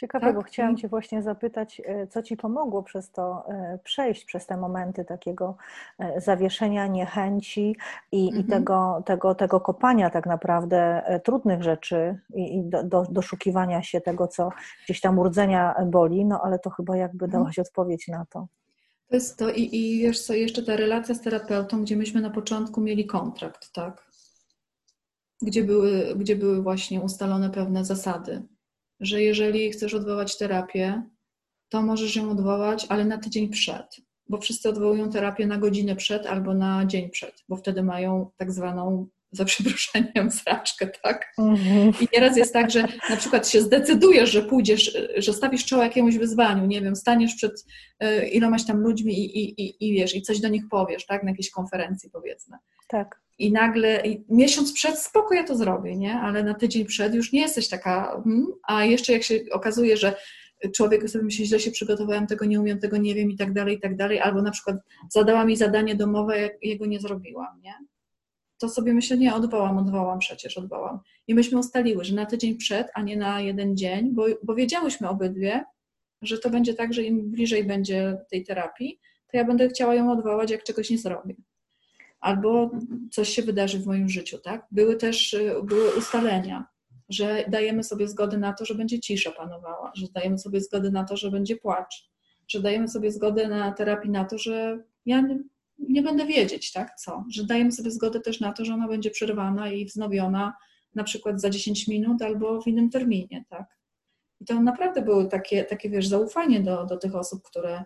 [0.00, 0.34] Ciekawe, tak?
[0.34, 4.56] bo chciałam Cię właśnie zapytać, e, co Ci pomogło przez to e, przejść, przez te
[4.56, 5.56] momenty takiego
[5.98, 7.76] e, zawieszenia, niechęci
[8.12, 8.44] i, mhm.
[8.44, 14.00] i tego, tego, tego kopania tak naprawdę trudnych rzeczy i, i do, do, doszukiwania się
[14.00, 14.50] tego, co
[14.84, 17.42] gdzieś tam urdzenia boli, no ale to chyba jakby mhm.
[17.42, 18.46] dałaś odpowiedź na to.
[19.08, 22.30] To jest to i, i wiesz co, jeszcze ta relacja z terapeutą, gdzie myśmy na
[22.30, 24.09] początku mieli kontrakt, tak?
[25.42, 28.42] Gdzie były, gdzie były właśnie ustalone pewne zasady,
[29.00, 31.02] że jeżeli chcesz odwołać terapię,
[31.68, 33.96] to możesz ją odwołać, ale na tydzień przed.
[34.28, 38.52] bo wszyscy odwołują terapię na godzinę przed albo na dzień przed, bo wtedy mają tak
[38.52, 41.32] zwaną za przeproszeniem zraczkę, tak?
[41.38, 41.92] Mhm.
[42.00, 46.18] I nieraz jest tak, że na przykład się zdecydujesz, że pójdziesz, że stawisz czoło jakiemuś
[46.18, 47.66] wyzwaniu, nie wiem, staniesz przed
[48.04, 51.22] y, ilomaś tam ludźmi i, i, i, i wiesz, i coś do nich powiesz, tak?
[51.22, 52.56] Na jakiejś konferencji powiedzmy.
[52.88, 53.20] Tak.
[53.40, 56.14] I nagle, miesiąc przed, spoko, ja to zrobię, nie?
[56.14, 58.46] Ale na tydzień przed już nie jesteś taka, hmm?
[58.62, 60.16] a jeszcze jak się okazuje, że
[60.74, 63.76] człowiek sobie myśli, źle się przygotowałem, tego nie umiem, tego nie wiem i tak dalej,
[63.76, 64.76] i tak dalej, albo na przykład
[65.10, 67.74] zadała mi zadanie domowe, jego nie zrobiłam, nie?
[68.58, 71.00] To sobie myślę, nie, odwołam, odwołam przecież, odwołam.
[71.26, 75.08] I myśmy ustaliły, że na tydzień przed, a nie na jeden dzień, bo, bo wiedziałyśmy
[75.08, 75.64] obydwie,
[76.22, 80.12] że to będzie tak, że im bliżej będzie tej terapii, to ja będę chciała ją
[80.12, 81.34] odwołać, jak czegoś nie zrobię.
[82.20, 82.70] Albo
[83.10, 84.66] coś się wydarzy w moim życiu, tak?
[84.70, 86.66] Były też były ustalenia,
[87.08, 91.04] że dajemy sobie zgodę na to, że będzie cisza panowała, że dajemy sobie zgodę na
[91.04, 92.10] to, że będzie płacz,
[92.48, 95.38] że dajemy sobie zgodę na terapii na to, że ja nie,
[95.78, 99.10] nie będę wiedzieć, tak, co, że dajemy sobie zgodę też na to, że ona będzie
[99.10, 100.54] przerwana i wznowiona
[100.94, 103.78] na przykład za 10 minut albo w innym terminie, tak.
[104.40, 107.84] I to naprawdę było takie, takie wiesz, zaufanie do, do tych osób, które,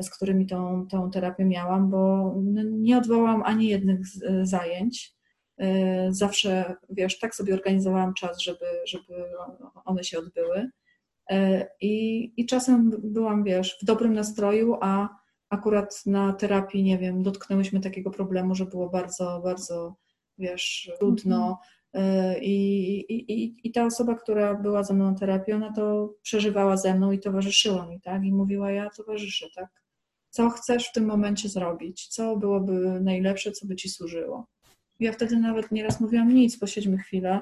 [0.00, 2.34] z którymi tą, tą terapię miałam, bo
[2.64, 4.00] nie odwołam ani jednych
[4.42, 5.18] zajęć,
[5.62, 9.24] Y, zawsze, wiesz, tak sobie organizowałam czas, żeby, żeby
[9.84, 10.70] one się odbyły.
[11.32, 15.08] Y, I, I czasem byłam, wiesz, w dobrym nastroju, a
[15.50, 19.96] akurat na terapii, nie wiem, dotknęłyśmy takiego problemu, że było bardzo, bardzo,
[20.38, 21.58] wiesz, trudno.
[21.96, 22.00] Y,
[22.40, 26.94] I, i, I ta osoba, która była ze mną na terapii, ona to przeżywała ze
[26.94, 28.24] mną i towarzyszyła mi, tak?
[28.24, 29.68] I mówiła, ja towarzyszę, tak?
[30.30, 32.08] Co chcesz w tym momencie zrobić?
[32.08, 34.46] Co byłoby najlepsze, co by ci służyło?
[35.00, 37.40] Ja wtedy nawet nieraz mówiłam nic, posiedźmy chwilę.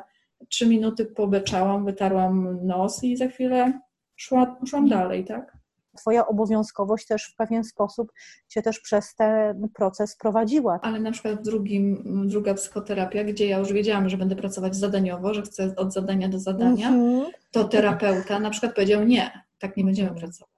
[0.48, 3.80] Trzy minuty pobeczałam, wytarłam nos i za chwilę
[4.16, 5.56] szła, szłam dalej, tak?
[5.96, 8.12] Twoja obowiązkowość też w pewien sposób
[8.48, 10.78] cię też przez ten proces prowadziła.
[10.82, 15.34] Ale na przykład w drugim, druga psychoterapia, gdzie ja już wiedziałam, że będę pracować zadaniowo,
[15.34, 17.24] że chcę od zadania do zadania, mm-hmm.
[17.50, 20.55] to terapeuta na przykład powiedział nie, tak nie będziemy pracować.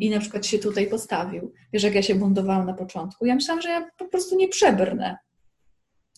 [0.00, 1.52] I na przykład się tutaj postawił.
[1.72, 5.16] Wiesz, jak ja się buntowałam na początku, ja myślałam, że ja po prostu nie przebrnę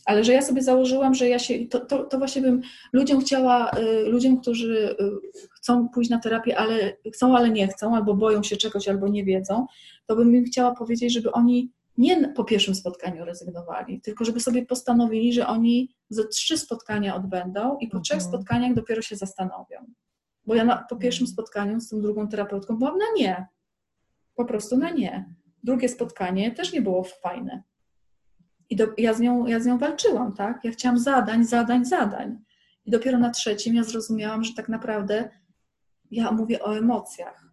[0.05, 2.63] ale że ja sobie założyłam, że ja się, to, to, to właśnie bym
[2.93, 7.97] ludziom chciała, y, ludziom, którzy y, chcą pójść na terapię, ale chcą, ale nie chcą,
[7.97, 9.67] albo boją się czegoś, albo nie wiedzą,
[10.07, 14.67] to bym im chciała powiedzieć, żeby oni nie po pierwszym spotkaniu rezygnowali, tylko żeby sobie
[14.67, 18.33] postanowili, że oni ze trzy spotkania odbędą i po trzech mhm.
[18.33, 19.79] spotkaniach dopiero się zastanowią.
[20.47, 23.47] Bo ja na, po pierwszym spotkaniu z tą drugą terapeutką byłam na nie.
[24.35, 25.35] Po prostu na nie.
[25.63, 27.63] Drugie spotkanie też nie było fajne.
[28.71, 30.65] I do, ja, z nią, ja z nią walczyłam, tak?
[30.65, 32.39] Ja chciałam zadań, zadań, zadań.
[32.85, 35.31] I dopiero na trzecim ja zrozumiałam, że tak naprawdę
[36.11, 37.45] ja mówię o emocjach.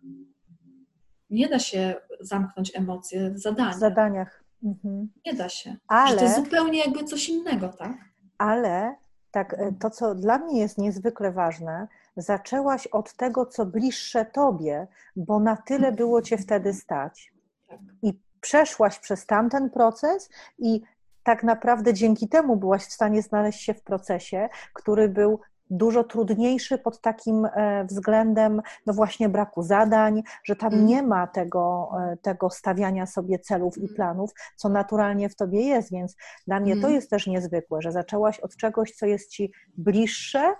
[1.29, 3.75] Nie da się zamknąć emocje w zadaniach.
[3.75, 4.43] W zadaniach.
[4.63, 5.09] Mhm.
[5.25, 5.75] Nie da się.
[5.87, 7.97] Ale, że to jest zupełnie jakby coś innego, tak?
[8.37, 8.95] Ale
[9.31, 11.87] tak, e, to co dla mnie jest niezwykle ważne,
[12.17, 17.33] zaczęłaś od tego, co bliższe tobie, bo na tyle było cię wtedy stać.
[17.67, 17.79] Tak.
[18.01, 20.81] I przeszłaś przez tamten proces i
[21.23, 25.39] tak naprawdę dzięki temu byłaś w stanie znaleźć się w procesie, który był
[25.71, 30.85] dużo trudniejszy pod takim e, względem, no właśnie braku zadań, że tam mm.
[30.85, 33.95] nie ma tego, e, tego stawiania sobie celów i mm.
[33.95, 36.15] planów, co naturalnie w tobie jest, więc
[36.47, 36.93] dla mnie to mm.
[36.93, 40.55] jest też niezwykłe, że zaczęłaś od czegoś, co jest ci bliższe,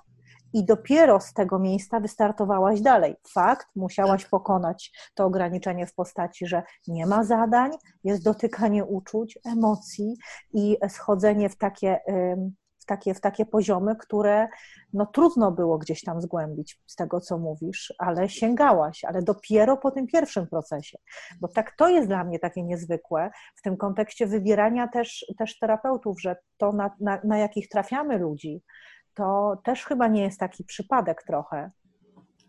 [0.53, 3.15] i dopiero z tego miejsca wystartowałaś dalej.
[3.33, 4.29] Fakt, musiałaś tak.
[4.29, 7.71] pokonać to ograniczenie w postaci, że nie ma zadań,
[8.03, 10.17] jest dotykanie uczuć, emocji
[10.53, 11.99] i schodzenie w takie,
[12.79, 14.47] w takie, w takie poziomy, które
[14.93, 19.91] no, trudno było gdzieś tam zgłębić z tego, co mówisz, ale sięgałaś, ale dopiero po
[19.91, 20.97] tym pierwszym procesie.
[21.41, 26.21] Bo tak to jest dla mnie takie niezwykłe w tym kontekście wybierania też, też terapeutów,
[26.21, 28.63] że to, na, na, na jakich trafiamy ludzi,
[29.13, 31.71] to też chyba nie jest taki przypadek trochę.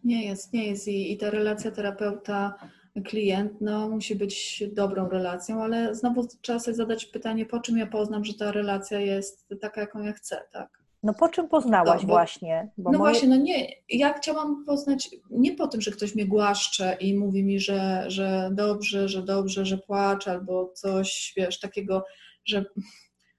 [0.04, 5.94] Nie jest, nie jest i, i ta relacja terapeuta-klient no, musi być dobrą relacją, ale
[5.94, 10.02] znowu trzeba sobie zadać pytanie, po czym ja poznam, że ta relacja jest taka, jaką
[10.02, 10.82] ja chcę, tak?
[11.02, 12.70] No po czym poznałaś no, bo, właśnie?
[12.78, 12.98] no moje...
[12.98, 17.44] właśnie, no nie, ja chciałam poznać nie po tym, że ktoś mnie głaszcze i mówi
[17.44, 22.04] mi, że, że dobrze, że dobrze, że płacze albo coś, wiesz, takiego,
[22.44, 22.64] że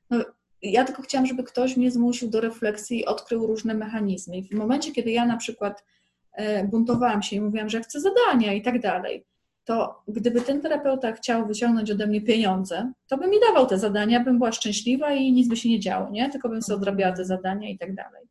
[0.10, 0.24] no,
[0.64, 4.38] ja tylko chciałam, żeby ktoś mnie zmusił do refleksji i odkrył różne mechanizmy.
[4.38, 5.86] I w momencie, kiedy ja na przykład
[6.34, 9.26] e, buntowałam się i mówiłam, że chcę zadania i tak dalej,
[9.66, 14.20] to gdyby ten terapeuta chciał wyciągnąć ode mnie pieniądze, to by mi dawał te zadania,
[14.20, 16.30] bym była szczęśliwa i nic by się nie działo, nie?
[16.30, 18.24] Tylko bym sobie odrabiała te zadania i tak dalej.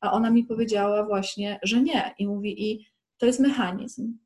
[0.00, 2.14] A ona mi powiedziała właśnie, że nie.
[2.18, 2.86] I mówi, i
[3.18, 4.18] to jest mechanizm,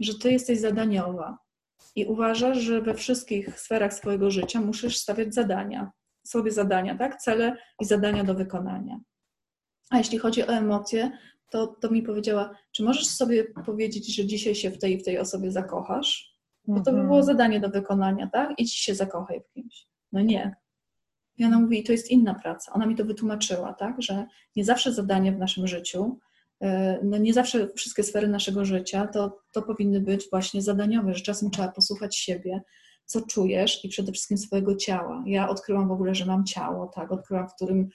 [0.00, 1.38] że ty jesteś zadaniowa,
[1.96, 5.90] i uważasz, że we wszystkich sferach swojego życia musisz stawiać zadania,
[6.24, 7.16] sobie zadania, tak?
[7.16, 9.00] Cele i zadania do wykonania.
[9.90, 11.10] A jeśli chodzi o emocje,
[11.50, 15.18] to, to mi powiedziała, czy możesz sobie powiedzieć, że dzisiaj się w tej w tej
[15.18, 16.32] osobie zakochasz?
[16.66, 17.22] Bo to by było mhm.
[17.22, 18.50] zadanie do wykonania, tak?
[18.58, 19.86] Idź się zakochaj w kimś.
[20.12, 20.56] No nie.
[21.36, 22.72] I ona mówi, to jest inna praca.
[22.72, 24.02] Ona mi to wytłumaczyła, tak?
[24.02, 26.18] Że nie zawsze zadanie w naszym życiu,
[26.60, 31.20] e, no nie zawsze wszystkie sfery naszego życia to, to powinny być właśnie zadaniowe, że
[31.20, 32.60] czasem trzeba posłuchać siebie,
[33.12, 35.24] co czujesz i przede wszystkim swojego ciała.
[35.26, 37.12] Ja odkryłam w ogóle, że mam ciało, tak?
[37.12, 37.88] Odkryłam, w którym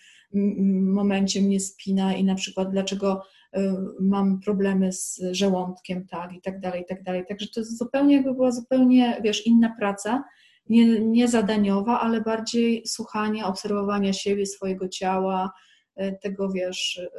[0.84, 3.22] momencie mnie spina i na przykład dlaczego
[3.58, 3.60] y,
[4.00, 7.26] mam problemy z żołądkiem, tak, i tak dalej, i tak dalej.
[7.28, 10.24] Także to jest zupełnie jakby była zupełnie, wiesz, inna praca,
[10.70, 15.52] nie, nie zadaniowa, ale bardziej słuchania, obserwowania siebie, swojego ciała,
[16.02, 17.10] y, tego, wiesz, y,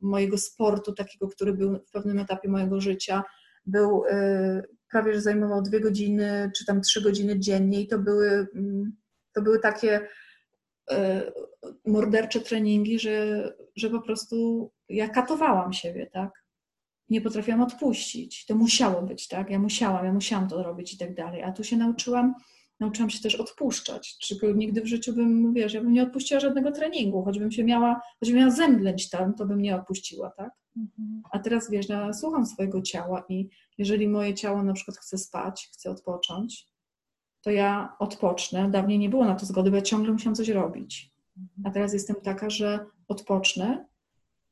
[0.00, 3.22] mojego sportu, takiego, który był w pewnym etapie mojego życia,
[3.66, 4.02] był
[4.90, 8.96] prawie, że zajmował dwie godziny, czy tam trzy godziny dziennie i to były, mm,
[9.32, 10.08] to były takie
[10.90, 11.32] E,
[11.86, 16.44] mordercze treningi, że, że po prostu ja katowałam siebie, tak?
[17.08, 18.46] Nie potrafiłam odpuścić.
[18.46, 19.50] To musiało być, tak?
[19.50, 21.42] Ja musiałam, ja musiałam to robić i tak dalej.
[21.42, 22.34] A tu się nauczyłam,
[22.80, 24.16] nauczyłam się też odpuszczać.
[24.18, 28.00] Czego nigdy w życiu bym, wiesz, ja bym nie odpuściła żadnego treningu, choćbym się miała,
[28.20, 30.50] choćbym miała zemdleć tam, to bym nie odpuściła, tak?
[30.76, 31.22] Mhm.
[31.30, 33.48] A teraz, wiesz, ja słucham swojego ciała i
[33.78, 36.68] jeżeli moje ciało na przykład chce spać, chce odpocząć,
[37.42, 38.70] to ja odpocznę.
[38.70, 41.14] Dawniej nie było na to zgody, bo ja ciągle musiałam coś robić.
[41.64, 43.86] A teraz jestem taka, że odpocznę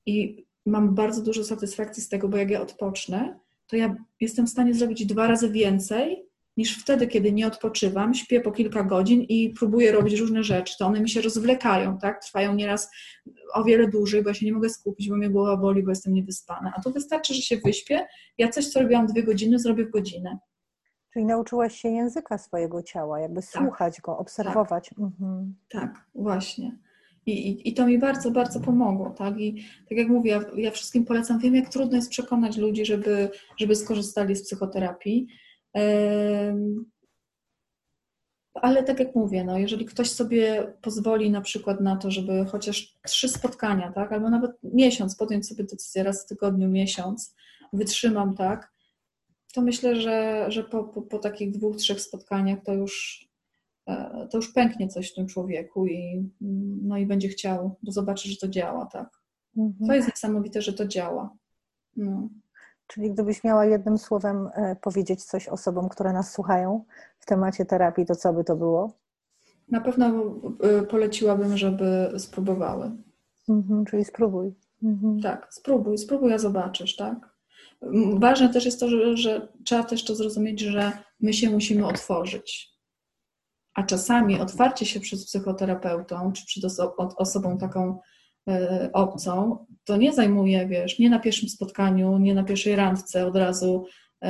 [0.07, 4.51] i mam bardzo dużo satysfakcji z tego, bo jak ja odpocznę, to ja jestem w
[4.51, 6.27] stanie zrobić dwa razy więcej
[6.57, 10.75] niż wtedy, kiedy nie odpoczywam, śpię po kilka godzin i próbuję robić różne rzeczy.
[10.79, 12.23] To one mi się rozwlekają, tak?
[12.23, 12.91] Trwają nieraz
[13.55, 16.15] o wiele dłużej, bo ja się nie mogę skupić, bo mnie głowa boli, bo jestem
[16.15, 16.73] niewyspana.
[16.77, 18.07] A tu wystarczy, że się wyśpię,
[18.39, 20.39] ja coś, co robiłam dwie godziny, zrobię w godzinę.
[21.13, 23.51] Czyli nauczyłaś się języka swojego ciała, jakby tak.
[23.51, 24.89] słuchać go, obserwować.
[24.89, 25.55] Tak, mhm.
[25.69, 26.79] tak właśnie.
[27.27, 29.41] I, i, I, to mi bardzo, bardzo pomogło, tak?
[29.41, 33.31] I tak jak mówię, ja, ja, wszystkim polecam, wiem jak trudno jest przekonać ludzi, żeby,
[33.59, 35.27] żeby skorzystali z psychoterapii.
[38.55, 42.99] Ale tak jak mówię, no, jeżeli ktoś sobie pozwoli na przykład na to, żeby chociaż
[43.07, 47.35] trzy spotkania, tak, albo nawet miesiąc, podjąć sobie decyzję raz w tygodniu, miesiąc,
[47.73, 48.73] wytrzymam, tak,
[49.53, 53.25] to myślę, że, że po, po, po takich dwóch, trzech spotkaniach to już,
[53.87, 56.31] e, to już pęknie coś w tym człowieku i,
[56.83, 59.23] no i będzie chciał, bo zobaczy, że to działa, tak.
[59.57, 59.89] Mhm.
[59.89, 61.37] To jest niesamowite, że to działa.
[61.97, 62.29] No.
[62.93, 66.85] Czyli gdybyś miała jednym słowem e, powiedzieć coś osobom, które nas słuchają
[67.19, 68.93] w temacie terapii, to co by to było?
[69.69, 70.07] Na pewno
[70.61, 72.91] e, poleciłabym, żeby spróbowały.
[73.49, 74.55] Mhm, czyli spróbuj.
[74.83, 75.21] Mhm.
[75.21, 77.33] Tak, spróbuj, spróbuj, a zobaczysz, tak?
[78.15, 82.73] Ważne też jest to, że, że trzeba też to zrozumieć, że my się musimy otworzyć.
[83.75, 87.99] A czasami otwarcie się przed psychoterapeutą, czy przed oso osobą taką
[88.93, 93.85] obcą, to nie zajmuje, wiesz, nie na pierwszym spotkaniu, nie na pierwszej randce od razu
[94.25, 94.29] y,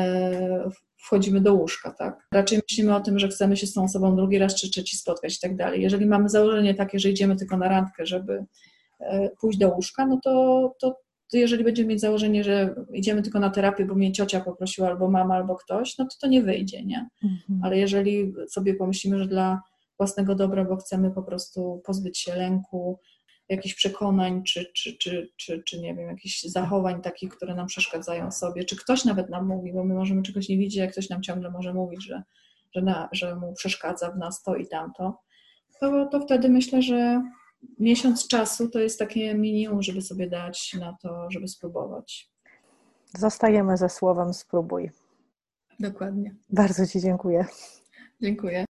[0.97, 2.27] wchodzimy do łóżka, tak?
[2.33, 5.37] Raczej myślimy o tym, że chcemy się z tą osobą drugi raz czy trzeci spotkać
[5.37, 5.83] i tak dalej.
[5.83, 8.45] Jeżeli mamy założenie takie, że idziemy tylko na randkę, żeby
[9.01, 9.07] y,
[9.41, 11.03] pójść do łóżka, no to, to
[11.33, 15.11] to jeżeli będziemy mieć założenie, że idziemy tylko na terapię, bo mnie ciocia poprosiła, albo
[15.11, 17.09] mama, albo ktoś, no to to nie wyjdzie, nie?
[17.25, 17.61] Mhm.
[17.63, 19.63] Ale jeżeli sobie pomyślimy, że dla
[19.99, 22.99] własnego dobra, bo chcemy po prostu pozbyć się lęku,
[23.53, 28.31] jakichś przekonań, czy, czy, czy, czy, czy nie wiem, jakichś zachowań takich, które nam przeszkadzają
[28.31, 31.23] sobie, czy ktoś nawet nam mówi, bo my możemy czegoś nie widzieć, jak ktoś nam
[31.23, 32.23] ciągle może mówić, że,
[32.75, 35.19] że, na, że mu przeszkadza w nas to i tamto,
[35.81, 37.23] to, to wtedy myślę, że
[37.79, 42.31] miesiąc czasu to jest takie minimum, żeby sobie dać na to, żeby spróbować.
[43.19, 44.91] Zostajemy ze słowem spróbuj.
[45.81, 46.35] Dokładnie.
[46.49, 47.45] Bardzo Ci dziękuję.
[48.23, 48.61] Dziękuję.